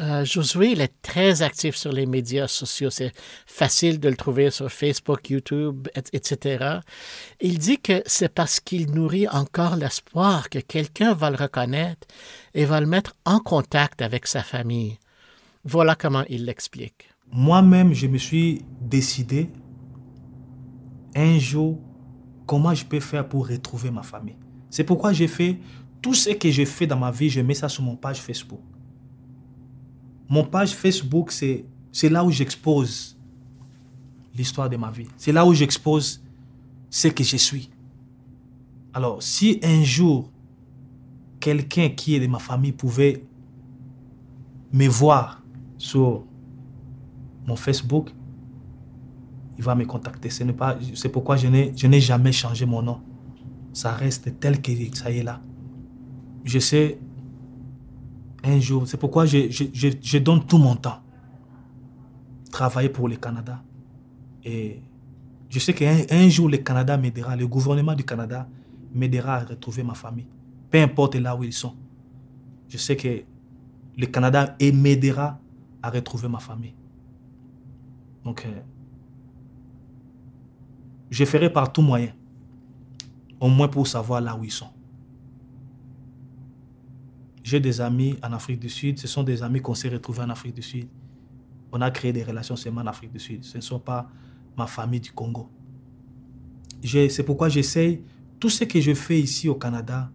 [0.00, 2.90] Euh, Josué, il est très actif sur les médias sociaux.
[2.90, 3.12] C'est
[3.46, 6.80] facile de le trouver sur Facebook, YouTube, et- etc.
[7.40, 12.08] Il dit que c'est parce qu'il nourrit encore l'espoir que quelqu'un va le reconnaître
[12.54, 14.98] et va le mettre en contact avec sa famille.
[15.64, 17.08] Voilà comment il l'explique.
[17.30, 19.48] Moi-même, je me suis décidé
[21.14, 21.78] un jour
[22.46, 24.36] comment je peux faire pour retrouver ma famille.
[24.70, 25.58] C'est pourquoi j'ai fait
[26.02, 28.60] tout ce que j'ai fait dans ma vie, je mets ça sur mon page Facebook.
[30.28, 31.64] Mon page Facebook, c'est
[32.10, 33.16] là où j'expose
[34.34, 35.06] l'histoire de ma vie.
[35.16, 36.22] C'est là où j'expose
[36.90, 37.70] ce que je suis.
[38.92, 40.30] Alors, si un jour,
[41.40, 43.24] quelqu'un qui est de ma famille pouvait
[44.72, 45.42] me voir
[45.78, 46.24] sur
[47.46, 48.10] mon Facebook,
[49.56, 50.30] il va me contacter.
[50.30, 53.00] C'est pourquoi je n'ai, je n'ai jamais changé mon nom.
[53.72, 55.40] Ça reste tel que ça y est là.
[56.44, 56.98] Je sais,
[58.44, 61.00] un jour, c'est pourquoi je, donne tout mon temps.
[62.50, 63.62] Travailler pour le Canada.
[64.44, 64.80] Et
[65.48, 68.46] je sais qu'un un jour, le Canada m'aidera, le gouvernement du Canada
[68.92, 70.28] m'aidera à retrouver ma famille.
[70.70, 71.74] Peu importe là où ils sont.
[72.68, 73.22] Je sais que
[73.96, 75.38] le Canada m'aidera
[75.82, 76.74] à retrouver ma famille.
[78.24, 78.60] Donc, euh,
[81.10, 82.12] je ferai par tout moyen,
[83.40, 84.70] au moins pour savoir là où ils sont.
[87.44, 90.30] J'ai des amis en Afrique du Sud, ce sont des amis qu'on s'est retrouvés en
[90.30, 90.88] Afrique du Sud.
[91.70, 93.44] On a créé des relations seulement en Afrique du Sud.
[93.44, 94.08] Ce ne sont pas
[94.56, 95.50] ma famille du Congo.
[96.82, 98.02] C'est pourquoi j'essaye,
[98.40, 100.10] tout ce que je fais ici au Canada,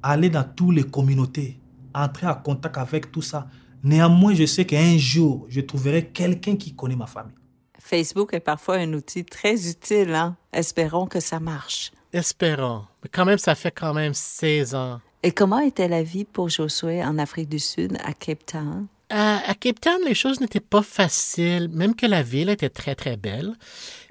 [0.00, 1.58] aller dans toutes les communautés,
[1.92, 3.48] entrer en contact avec tout ça.
[3.82, 7.34] Néanmoins, je sais qu'un jour, je trouverai quelqu'un qui connaît ma famille.
[7.80, 10.36] Facebook est parfois un outil très utile, hein?
[10.52, 11.90] Espérons que ça marche.
[12.12, 12.84] Espérons.
[13.02, 15.00] Mais quand même, ça fait quand même 16 ans.
[15.26, 18.88] Et comment était la vie pour Josué en Afrique du Sud, à Cape Town?
[19.08, 22.94] À, à Cape Town, les choses n'étaient pas faciles, même que la ville était très,
[22.94, 23.54] très belle.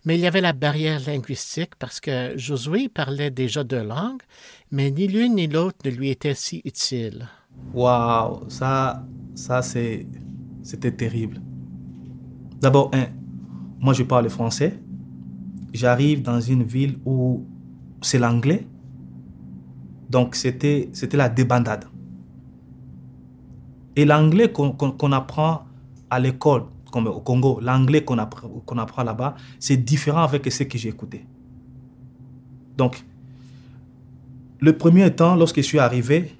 [0.06, 4.24] Mais il y avait la barrière linguistique parce que Josué parlait déjà deux langues,
[4.72, 7.28] mais ni l'une ni l'autre ne lui était si utile.
[7.76, 10.08] Waouh, ça, ça c'est,
[10.64, 11.40] c'était terrible.
[12.60, 13.06] D'abord, un,
[13.80, 14.80] moi je parle français.
[15.74, 17.46] J'arrive dans une ville où
[18.02, 18.66] c'est l'anglais.
[20.14, 21.86] Donc c'était, la débandade.
[23.96, 25.64] Et l'anglais qu'on, qu'on apprend
[26.12, 30.64] à l'école, comme au Congo, l'anglais qu'on apprend, qu'on apprend là-bas, c'est différent avec ce
[30.66, 31.26] que j'ai écouté.
[32.78, 33.04] Donc,
[34.60, 36.36] le premier temps, lorsque je suis arrivé,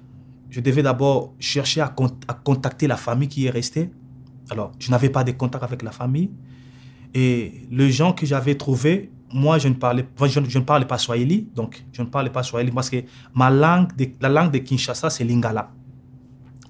[0.50, 1.92] je devais d'abord chercher à,
[2.28, 3.90] à contacter la famille qui est restée.
[4.50, 6.30] Alors, je n'avais pas de contact avec la famille.
[7.12, 10.04] Et les gens que j'avais trouvés, moi, je ne parlais,
[10.66, 11.48] parlais pas Swahili.
[11.54, 13.02] Donc, je ne parlais pas Swahili parce que
[13.34, 15.70] ma langue, de- la langue de Kinshasa, c'est Lingala.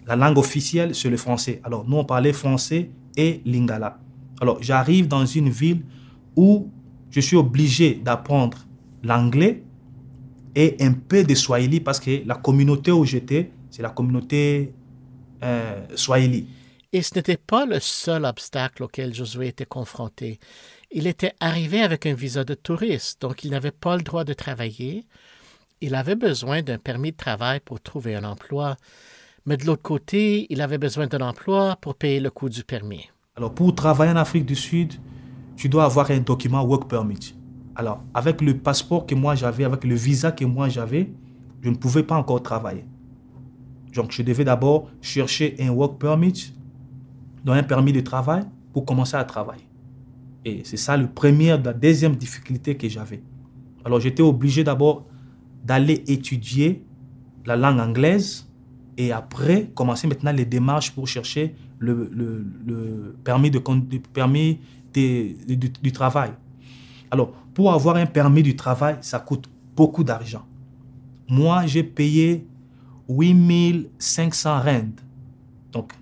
[0.07, 1.61] La langue officielle, c'est le français.
[1.65, 3.99] Alors, nous, on parlait français et Lingala.
[4.41, 5.85] Alors, j'arrive dans une ville
[6.37, 6.71] où
[7.11, 8.59] je suis obligé d'apprendre
[9.03, 9.63] l'anglais
[10.55, 14.73] et un peu de Swahili parce que la communauté où j'étais, c'est la communauté
[15.43, 16.47] euh, Swahili.
[16.93, 20.39] Et ce n'était pas le seul obstacle auquel Josué était confronté.
[20.97, 24.33] Il était arrivé avec un visa de touriste, donc il n'avait pas le droit de
[24.33, 25.05] travailler.
[25.81, 28.77] Il avait besoin d'un permis de travail pour trouver un emploi.
[29.45, 33.11] Mais de l'autre côté, il avait besoin d'un emploi pour payer le coût du permis.
[33.35, 34.93] Alors, pour travailler en Afrique du Sud,
[35.57, 37.35] tu dois avoir un document work permit.
[37.75, 41.13] Alors, avec le passeport que moi j'avais, avec le visa que moi j'avais,
[41.61, 42.85] je ne pouvais pas encore travailler.
[43.93, 46.55] Donc, je devais d'abord chercher un work permit,
[47.45, 49.67] donc un permis de travail, pour commencer à travailler.
[50.45, 53.23] Et c'est ça le premier, la deuxième difficulté que j'avais.
[53.85, 55.07] Alors, j'étais obligé d'abord
[55.65, 56.85] d'aller étudier
[57.47, 58.47] la langue anglaise
[58.97, 62.45] et après commencer maintenant les démarches pour chercher le,
[63.25, 63.59] permis, de,
[64.13, 64.61] permis
[64.95, 66.31] de- du, travail.
[67.11, 70.45] Alors, pour avoir un permis du travail, ça coûte beaucoup d'argent.
[71.29, 72.47] Moi, j'ai payé
[73.09, 74.83] 8500 rand.
[75.73, 75.93] Donc,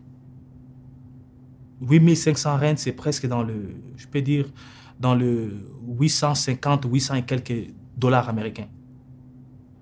[1.83, 4.47] 8500 rand, c'est presque dans le, je peux dire,
[5.01, 5.67] dans le
[5.99, 8.69] 850, 800 et quelques dollars américains.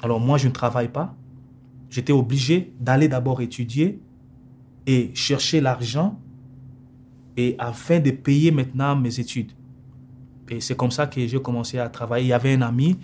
[0.02, 1.14] Alors, moi, je ne travaille pas.
[1.90, 4.00] j'étais obligé d'aller d'abord étudier
[4.86, 6.18] et chercher l'argent
[7.36, 9.52] et afin de payer maintenant mes études.
[10.48, 12.26] Et c'est comme ça que j'ai commencé à travailler.
[12.26, 12.98] Il y avait un ami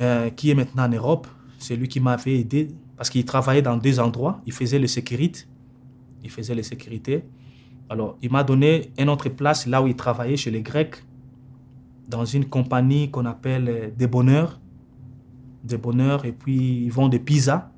[0.00, 1.26] euh, qui est maintenant en Europe.
[1.58, 4.40] C'est lui qui m'avait aidé parce qu'il travaillait dans deux endroits.
[4.46, 5.42] Il faisait le sécurité.
[6.22, 7.24] Il faisait les sécurités.
[7.90, 10.94] Alors, il m'a donné une autre place là où il travaillait chez les Grecs,
[12.08, 14.60] dans une compagnie qu'on appelle euh, Des Bonheurs.
[15.64, 17.68] Des Bonheurs, et puis ils vendent des pizzas.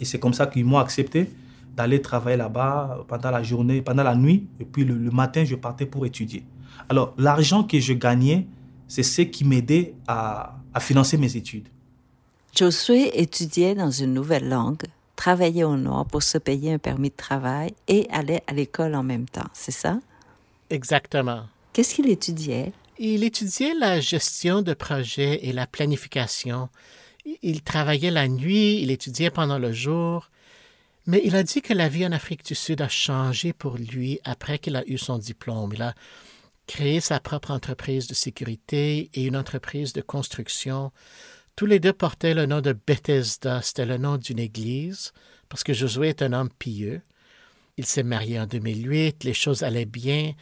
[0.00, 1.30] Et c'est comme ça qu'ils m'ont accepté
[1.76, 5.86] d'aller travailler là-bas pendant la journée, pendant la nuit, et puis le, matin, je partais
[5.86, 6.44] pour étudier.
[6.88, 8.48] Alors, l'argent que je gagnais,
[8.88, 11.68] c'est ce qui m'aidait à, à financer mes études.
[12.56, 14.82] Josué étudiait dans une nouvelle langue,
[15.18, 19.02] travaillait au Nord pour se payer un permis de travail et allait à l'école en
[19.02, 19.98] même temps, c'est ça?
[20.70, 21.42] Exactement.
[21.72, 22.72] Qu'est-ce qu'il étudiait?
[22.98, 26.68] Il étudiait la gestion de projets et la planification.
[27.42, 30.30] Il travaillait la nuit, il étudiait pendant le jour.
[31.06, 34.20] Mais il a dit que la vie en Afrique du Sud a changé pour lui
[34.24, 35.72] après qu'il a eu son diplôme.
[35.74, 35.94] Il a
[36.68, 40.92] créé sa propre entreprise de sécurité et une entreprise de construction.
[41.58, 45.12] Tous les deux portaient le nom de Bethesda, c'était le nom d'une église,
[45.48, 47.02] parce que Josué est un homme pieux.
[47.76, 50.34] Il s'est marié en 2008, les choses allaient bien,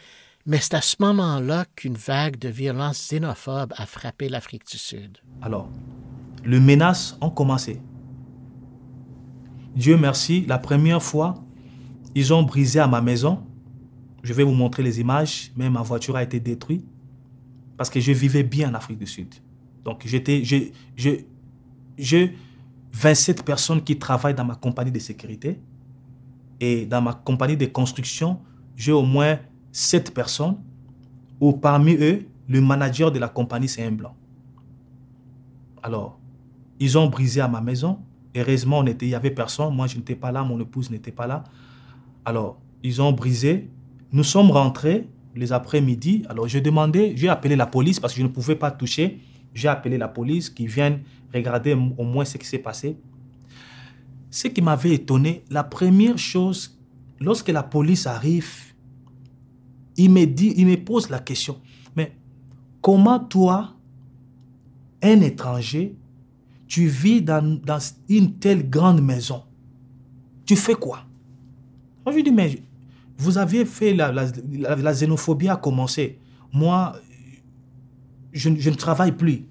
[0.44, 5.16] mais c'est à ce moment-là qu'une vague de violence xénophobe a frappé l'Afrique du Sud.
[5.40, 5.70] Alors,
[6.44, 7.80] les menaces ont commencé.
[9.74, 11.42] Dieu merci, la première fois,
[12.14, 13.42] ils ont brisé à ma maison.
[14.22, 16.84] Je vais vous montrer les images, mais ma voiture a été détruite
[17.78, 19.34] parce que je vivais bien en Afrique du Sud.
[19.86, 21.28] Donc, j'étais, j'ai, j'ai,
[21.96, 22.36] j'ai
[22.92, 25.60] 27 personnes qui travaillent dans ma compagnie de sécurité.
[26.58, 28.40] Et dans ma compagnie de construction,
[28.74, 29.38] j'ai au moins
[29.70, 30.56] 7 personnes
[31.40, 34.16] où parmi eux, le manager de la compagnie, c'est un blanc.
[35.84, 36.18] Alors,
[36.80, 38.00] ils ont brisé à ma maison.
[38.34, 39.72] Heureusement, on était, il n'y avait personne.
[39.72, 41.44] Moi, je n'étais pas là, mon épouse n'était pas là.
[42.24, 43.70] Alors, ils ont brisé.
[44.10, 46.24] Nous sommes rentrés les après-midi.
[46.28, 49.20] Alors, je demandais, j'ai appelé la police parce que je ne pouvais pas toucher.
[49.56, 51.00] J'ai appelé la police qui vienne
[51.32, 52.98] regarder au moins ce qui s'est passé.
[54.30, 56.78] Ce qui m'avait étonné, la première chose,
[57.18, 58.74] lorsque la police arrive,
[59.96, 61.58] il me dit, il me pose la question,
[61.96, 62.14] mais
[62.82, 63.74] comment toi,
[65.02, 65.96] un étranger,
[66.68, 67.58] tu vis dans,
[68.10, 69.42] une telle grande maison?
[70.44, 71.06] Tu fais quoi?
[72.04, 72.62] Moi, je lui dis, mais
[73.16, 76.18] vous aviez fait la, la, la, la xénophobie a commencé.
[76.52, 76.94] Moi,
[78.36, 79.46] je, ne travaille plus.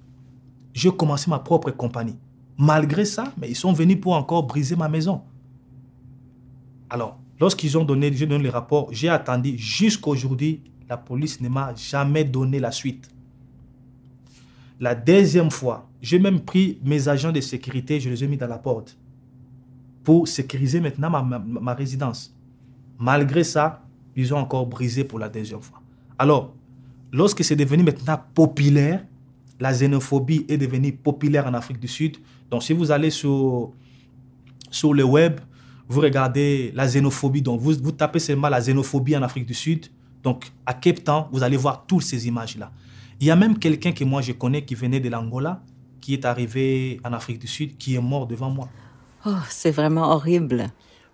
[0.73, 2.17] J'ai commencé ma propre compagnie.
[2.57, 5.21] Malgré ça, mais ils sont venus pour encore briser ma maison.
[6.89, 10.61] Alors, lorsqu'ils ont donné, j'ai donné le rapport, j'ai attendu jusqu'à aujourd'hui.
[10.87, 13.09] La police ne m'a jamais donné la suite.
[14.79, 18.47] La deuxième fois, j'ai même pris mes agents de sécurité, je les ai mis dans
[18.47, 18.97] la porte
[20.03, 22.35] pour sécuriser maintenant ma, ma, ma résidence.
[22.99, 23.83] Malgré ça,
[24.15, 25.81] ils ont encore brisé pour la deuxième fois.
[26.19, 26.53] Alors,
[27.15, 29.05] lorsque c'est devenu maintenant populaire,
[29.59, 32.17] la xénophobie est devenue populaire en Afrique du Sud.
[32.51, 33.71] Donc, si vous allez sur,
[34.69, 35.39] sur le web,
[35.87, 39.87] vous regardez la xénophobie, donc vous, tapez seulement la xénophobie en Afrique du Sud.
[40.23, 42.71] Donc, à Cape Town, vous allez voir toutes ces images-là.
[43.21, 45.61] Il y a même quelqu'un que moi je connais qui venait de l'Angola,
[46.01, 48.67] qui est arrivé en Afrique du Sud, qui est mort devant moi.
[49.25, 50.67] Oh, c'est vraiment horrible.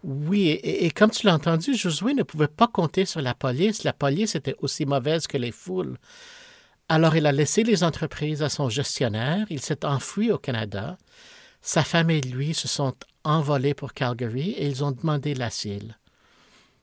[0.03, 3.83] Oui, et, comme tu l'as entendu, Josué ne pouvait pas compter sur la police.
[3.83, 5.97] La police était aussi mauvaise que les foules.
[6.89, 10.97] Alors il a laissé les entreprises à son gestionnaire, il s'est enfui au Canada.
[11.61, 15.97] Sa femme et lui se sont envolés pour Calgary et ils ont demandé l'asile.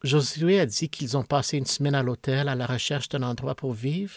[0.04, 3.54] Josué a dit qu'ils ont passé une semaine à l'hôtel à la recherche d'un endroit
[3.54, 4.14] pour vivre,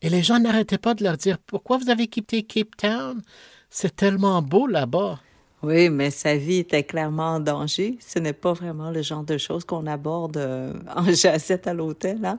[0.00, 3.22] et les gens n'arrêtaient pas de leur dire Pourquoi vous avez quitté Cape Town?
[3.70, 5.20] C'est tellement beau là-bas.
[5.62, 7.96] Oui, mais sa vie était clairement en danger.
[8.00, 12.24] Ce n'est pas vraiment le genre de choses qu'on aborde euh, en jacette à l'hôtel,
[12.24, 12.38] hein?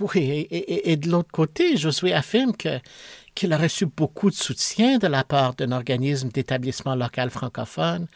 [0.00, 2.78] Oui, et, et, et de l'autre côté, Josué affirme que
[3.34, 8.08] qu'il a reçu beaucoup de soutien de la part d'un organisme d'établissement local francophone.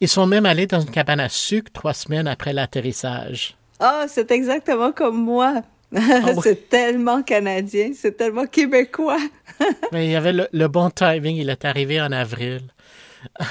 [0.00, 3.56] Ils sont même allés dans une cabane à sucre trois semaines après l'atterrissage.
[3.78, 5.62] Ah, oh, c'est exactement comme moi.
[5.92, 6.66] Oh, c'est oui.
[6.68, 9.18] tellement canadien, c'est tellement québécois.
[9.92, 12.62] Mais il y avait le, le, bon timing, il est arrivé en avril.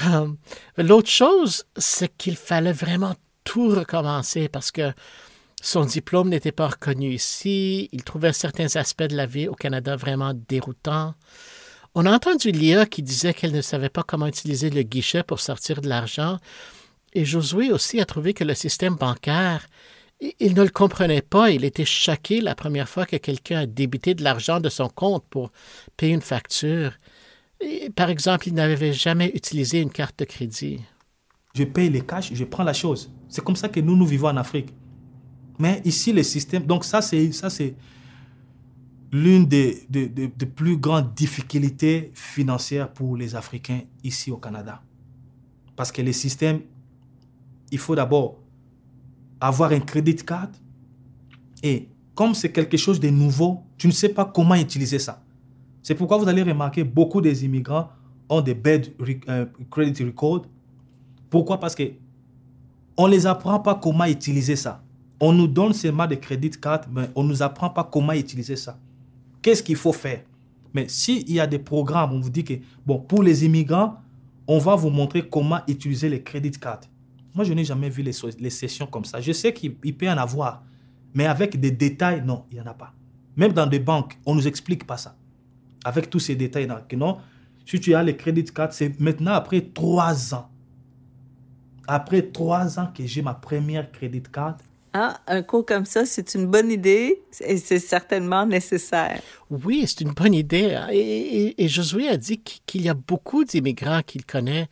[0.06, 0.28] Euh,
[0.76, 3.14] L'autre chose, c'est qu'il fallait vraiment
[3.44, 4.92] tout recommencer parce que
[5.62, 7.88] son diplôme n'était pas reconnu ici.
[7.92, 11.14] Il trouvait certains aspects de la vie au Canada vraiment déroutants.
[11.94, 15.40] On a entendu Lia qui disait qu'elle ne savait pas comment utiliser le guichet pour
[15.40, 16.38] sortir de l'argent.
[17.12, 19.66] Et Josué aussi a trouvé que le système bancaire,
[20.38, 21.50] il ne le comprenait pas.
[21.50, 25.24] Il était choqué la première fois que quelqu'un a débité de l'argent de son compte
[25.28, 25.50] pour
[25.96, 26.92] payer une facture.
[27.94, 30.80] Par exemple, il n'avait jamais utilisé une carte de crédit.
[31.54, 33.12] Je paye les cash, je prends la chose.
[33.28, 34.72] C'est comme ça que nous, nous vivons en Afrique.
[35.58, 36.64] Mais ici, le système...
[36.64, 37.74] Donc ça, c'est ça c'est
[39.12, 44.80] l'une des, des, plus grandes difficultés financières pour les Africains ici au Canada.
[45.74, 46.60] Parce que les systèmes,
[47.72, 48.38] il faut d'abord
[49.40, 50.50] avoir un crédit card.
[51.62, 55.22] Et comme c'est quelque chose de nouveau, tu ne sais pas comment utiliser ça.
[55.82, 57.88] C'est pourquoi vous allez remarquer beaucoup des immigrants
[58.28, 58.86] ont des bad
[59.28, 60.46] euh, credit record.
[61.28, 61.58] Pourquoi?
[61.58, 61.92] Parce que
[62.96, 64.82] on les apprend pas comment utiliser ça.
[65.20, 68.78] On nous donne seulement des crédits card, mais on nous apprend pas comment utiliser ça.
[69.42, 70.22] Qu'est-ce qu'il faut faire?
[70.74, 72.54] Mais s'il y a des programmes, on vous dit que,
[72.86, 73.96] bon, pour les immigrants,
[74.46, 76.88] on va vous montrer comment utiliser les crédits cartes.
[77.34, 79.20] Moi, je n'ai jamais vu les, les, sessions comme ça.
[79.20, 80.62] Je sais qu'il peut y en avoir,
[81.14, 82.92] mais avec des détails, non, il n'y en a pas.
[83.36, 85.16] Même dans des banques, on ne nous explique pas ça.
[85.84, 87.18] Avec tous ces détails, non,
[87.66, 90.48] si tu as les crédits cartes, c'est maintenant après trois ans.
[91.86, 94.60] Après trois ans que j'ai ma première crédit carte,
[94.92, 99.20] ah, un cours comme ça, c'est une bonne idée et c'est certainement nécessaire.
[99.48, 100.76] Oui, c'est une bonne idée.
[100.92, 104.68] Et, Josué a dit qu'il y a beaucoup d'immigrants qu'il connaît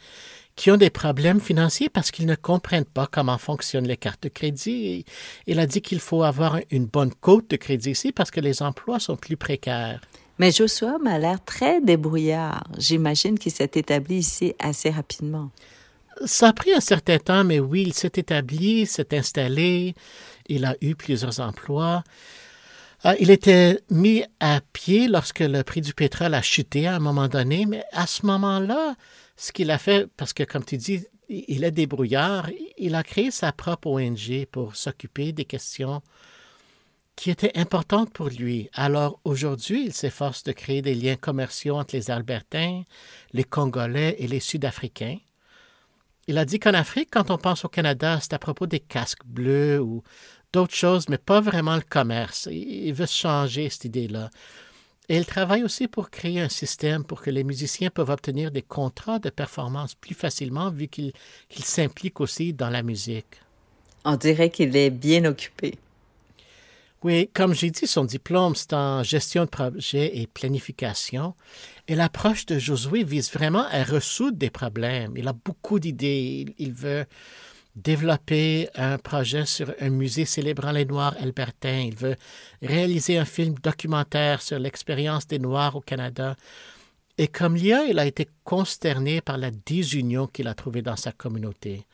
[0.57, 4.29] qui ont des problèmes financiers parce qu'ils ne comprennent pas comment fonctionnent les cartes de
[4.29, 5.05] crédit.
[5.47, 8.61] Il a dit qu'il faut avoir une bonne cote de crédit ici parce que les
[8.61, 10.01] emplois sont plus précaires.
[10.39, 12.64] Mais Joshua m'a l'air très débrouillard.
[12.78, 15.51] J'imagine qu'il s'est établi ici assez rapidement.
[16.24, 19.95] Ça a pris un certain temps, mais oui, il s'est établi, s'est installé,
[20.49, 22.03] il a eu plusieurs emplois.
[23.05, 26.99] Ah, il était mis à pied lorsque le prix du pétrole a chuté à un
[26.99, 28.97] moment donné, mais à ce moment-là,
[29.36, 33.30] ce qu'il a fait, parce que comme tu dis, il est débrouillard, il a créé
[33.30, 36.03] sa propre ONG pour s'occuper des questions
[37.19, 38.71] qui étaient importantes pour lui.
[38.75, 42.85] Alors aujourd'hui, il s'efforce de créer des liens commerciaux entre les Albertains,
[43.33, 45.19] les Congolais et les Sud-Africains.
[46.29, 49.25] Il a dit qu'en Afrique, quand on pense au Canada, c'est à propos des casques
[49.27, 50.05] bleus ou
[50.53, 52.49] d'autres choses, mais pas vraiment le commerce.
[52.53, 54.31] Il veut changer cette idée-là.
[55.09, 58.62] Et il travaille aussi pour créer un système pour que les musiciens peuvent obtenir des
[58.62, 61.12] contrats de performance plus facilement vu qu'il
[61.51, 63.41] s'implique aussi dans la musique.
[64.05, 65.79] On dirait qu'il est bien occupé.
[67.05, 71.34] Oui, comme j'ai dit, son diplôme, c'est en gestion de projet et planification.
[71.86, 75.12] Et l'approche de Josué vise vraiment à ressoudre des problèmes.
[75.16, 76.46] Il a beaucoup d'idées.
[76.59, 77.07] Il veut
[77.76, 81.84] développer un projet sur un musée célébrant les Noirs albertains.
[81.86, 82.16] Il veut
[82.62, 86.34] réaliser un film documentaire sur l'expérience des Noirs au Canada.
[87.16, 91.12] Et comme lien, il a été consterné par la désunion qu'il a trouvée dans sa
[91.12, 91.86] communauté.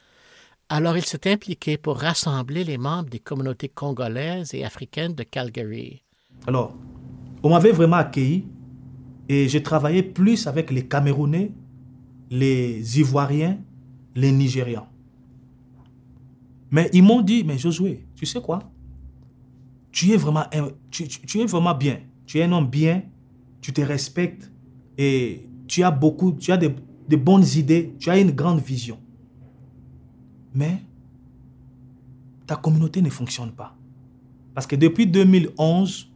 [0.77, 6.03] Alors il s'est impliqué pour rassembler les membres des communautés congolaises et africaines de Calgary.
[6.49, 6.75] Alors,
[7.45, 8.49] on m'avait vraiment accueilli
[9.29, 11.53] et j'ai travaillé plus avec les Camerounais,
[12.29, 13.61] les Ivoiriens,
[14.17, 14.89] les Nigérians.
[16.73, 18.59] Mais ils m'ont dit, mais Josué, tu sais quoi?
[19.93, 20.47] Tu es, vraiment,
[20.91, 22.01] tu, tu, es vraiment bien.
[22.27, 23.05] Tu es un homme bien,
[23.61, 24.51] tu te respectes
[24.99, 28.99] et tu as beaucoup, tu as de bonnes idées, tu as une grande vision.
[30.55, 30.83] Mais
[32.47, 33.77] ta communauté ne fonctionne pas.
[34.55, 36.11] Parce que depuis 2011,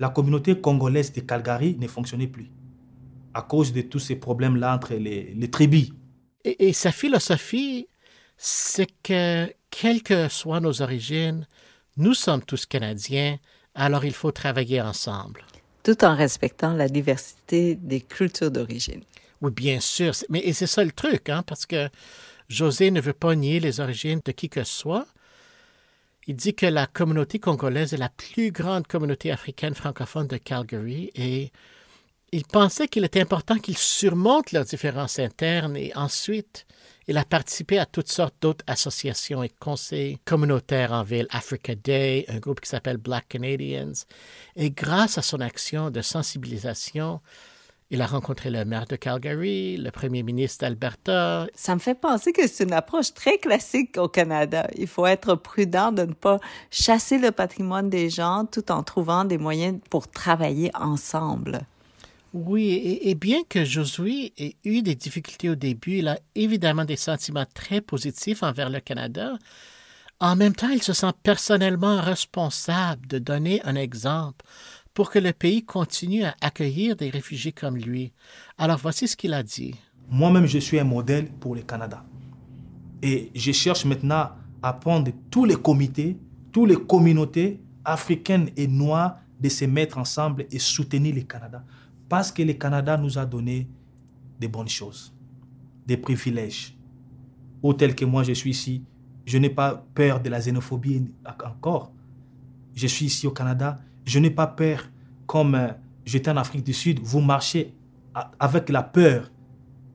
[0.00, 2.50] la communauté congolaise de Calgary ne fonctionnait plus
[3.34, 5.90] à cause de tous ces problèmes-là entre les, les tribus.
[6.44, 7.86] Et, sa philosophie,
[8.36, 11.46] c'est que, quelles que soient nos origines,
[11.96, 13.38] nous sommes tous Canadiens,
[13.74, 15.44] alors il faut travailler ensemble.
[15.82, 19.02] Tout en respectant la diversité des cultures d'origine.
[19.40, 20.12] Oui, bien sûr.
[20.28, 21.88] Mais et c'est ça le truc, hein, parce que
[22.52, 25.06] José ne veut pas nier les origines de qui que ce soit.
[26.26, 31.10] Il dit que la communauté congolaise est la plus grande communauté africaine francophone de Calgary
[31.16, 31.50] et
[32.30, 36.66] il pensait qu'il était important qu'ils surmontent leurs différences internes et ensuite
[37.08, 42.24] il a participé à toutes sortes d'autres associations et conseils communautaires en ville, Africa Day,
[42.28, 44.06] un groupe qui s'appelle Black Canadians.
[44.54, 47.20] Et grâce à son action de sensibilisation,
[47.92, 51.46] il a rencontré le maire de Calgary, le premier ministre d'Alberta.
[51.54, 54.66] Ça me fait penser que c'est une approche très classique au Canada.
[54.78, 56.38] Il faut être prudent de ne pas
[56.70, 61.60] chasser le patrimoine des gens tout en trouvant des moyens pour travailler ensemble.
[62.32, 66.96] Oui, et, bien que Josué ait eu des difficultés au début, il a évidemment des
[66.96, 69.36] sentiments très positifs envers le Canada.
[70.18, 74.46] En même temps, il se sent personnellement responsable de donner un exemple
[74.94, 78.12] pour que le pays continue à accueillir des réfugiés comme lui.
[78.58, 79.74] Alors voici ce qu'il a dit.
[80.08, 82.04] Moi-même, je suis un modèle pour le Canada.
[83.02, 84.30] Et je cherche maintenant
[84.62, 86.18] à prendre tous les comités,
[86.52, 91.64] toutes les communautés africaines et noires de se mettre ensemble et soutenir le Canada.
[92.08, 93.68] Parce que le Canada nous a donné
[94.38, 95.12] des bonnes choses,
[95.86, 96.76] des privilèges.
[97.62, 98.84] Ou tel que moi je suis ici,
[99.24, 101.10] je n'ai pas peur de la xénophobie
[101.44, 101.92] encore.
[102.74, 104.88] Je suis ici au Canada, je n'ai pas peur
[105.26, 105.68] comme euh,
[106.04, 107.74] j'étais en Afrique du Sud, vous marchez
[108.38, 109.30] avec la peur.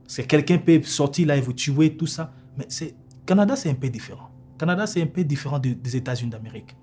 [0.08, 2.32] C'est quelqu'un peut sortir là et vous tuer, tout ça.
[2.58, 2.96] Mais c'est
[3.26, 4.30] Canada, c'est un peu différent.
[4.58, 6.76] Canada, c'est un peu différent des États-Unis d'Amérique.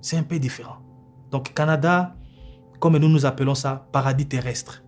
[0.00, 0.76] C'est un peu différent.
[1.30, 2.14] Donc, Canada,
[2.78, 4.84] comme nous nous appelons ça, paradis terrestre.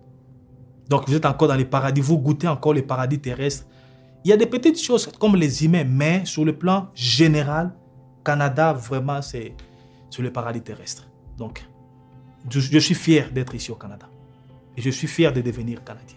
[0.88, 3.66] Donc, vous êtes encore dans les paradis, vous goûtez encore les paradis terrestres.
[4.24, 7.74] Il y a des petites choses comme les humains, mais sur le plan général,
[8.24, 9.54] Canada, vraiment, c'est
[10.10, 11.08] sur le paradis terrestre.
[11.38, 11.66] Donc,
[12.50, 14.08] je, suis fier d'être ici au Canada.
[14.76, 16.16] Et je suis fier de devenir Canadien.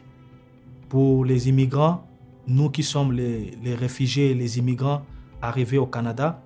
[0.88, 2.06] Pour les immigrants,
[2.48, 5.04] nous qui sommes les, les réfugiés, les immigrants
[5.42, 6.42] arrivés au Canada,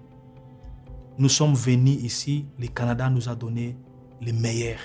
[1.18, 3.76] nous sommes venus ici, le Canada nous a donné
[4.22, 4.80] le meilleur.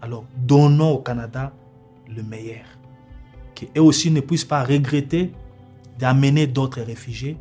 [0.00, 1.52] Alors, donnons au Canada
[2.08, 2.64] le meilleur.
[3.54, 5.32] Qu'eux aussi ne puissent pas regretter
[5.98, 7.36] d'amener d'autres réfugiés,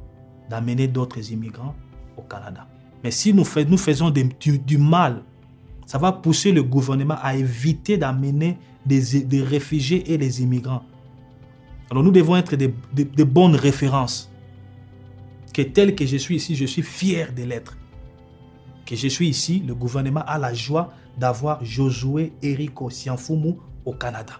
[0.49, 1.75] d'amener d'autres immigrants
[2.17, 2.67] au Canada.
[3.03, 5.23] Mais si nous faisons du, mal,
[5.89, 10.83] ça va pousser le gouvernement à éviter d'amener des, réfugiés et des immigrants.
[11.89, 14.31] Alors nous devons être de bonnes références.
[15.51, 17.75] Que tel que je suis ici, je suis fier de l'être.
[18.85, 24.33] Que je suis ici, le gouvernement a la joie d'avoir Josué Eriko Sianfumu au Canada.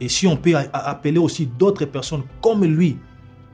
[0.00, 2.98] Et si on peut appeler aussi d'autres personnes comme lui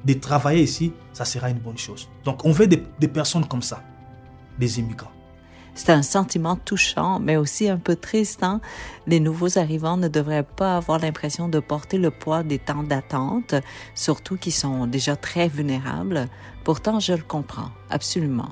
[0.06, 2.08] de travailler ici, ça sera une bonne chose.
[2.24, 3.82] Donc on veut des, personnes comme ça,
[4.58, 5.12] des immigrants.
[5.74, 8.42] C'est un sentiment touchant, mais aussi un peu triste.
[8.42, 8.60] Hein.
[9.06, 13.54] Les nouveaux arrivants ne devraient pas avoir l'impression de porter le poids des temps d'attente,
[13.94, 16.28] surtout qu'ils sont déjà très vulnérables.
[16.64, 18.50] Pourtant, je le comprends, absolument.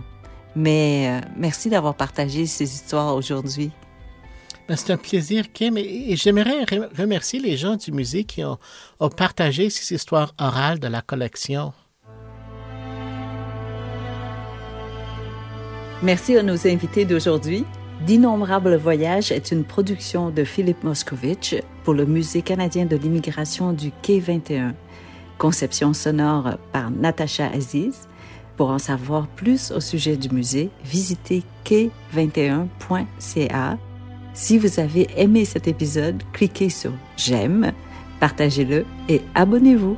[0.56, 3.70] Mais euh, merci d'avoir partagé ces histoires aujourd'hui.
[4.66, 6.64] Ben, c'est un plaisir, Kim, et, j'aimerais
[6.96, 8.58] remercier les gens du musée qui ont,
[9.16, 11.72] partagé ces histoires orales de la collection.
[16.02, 17.64] Merci à nos invités d'aujourd'hui.
[18.06, 23.92] D'innombrables voyages est une production de Philippe Moscovitch pour le Musée canadien de l'immigration du
[24.02, 24.74] Quai 21.
[25.36, 28.08] Conception sonore par Natacha Aziz.
[28.56, 33.78] Pour en savoir plus au sujet du musée, visitez quai21.ca
[34.32, 37.72] si vous avez aimé cet épisode, cliquez sur J'aime,
[38.20, 39.96] partagez-le et abonnez-vous.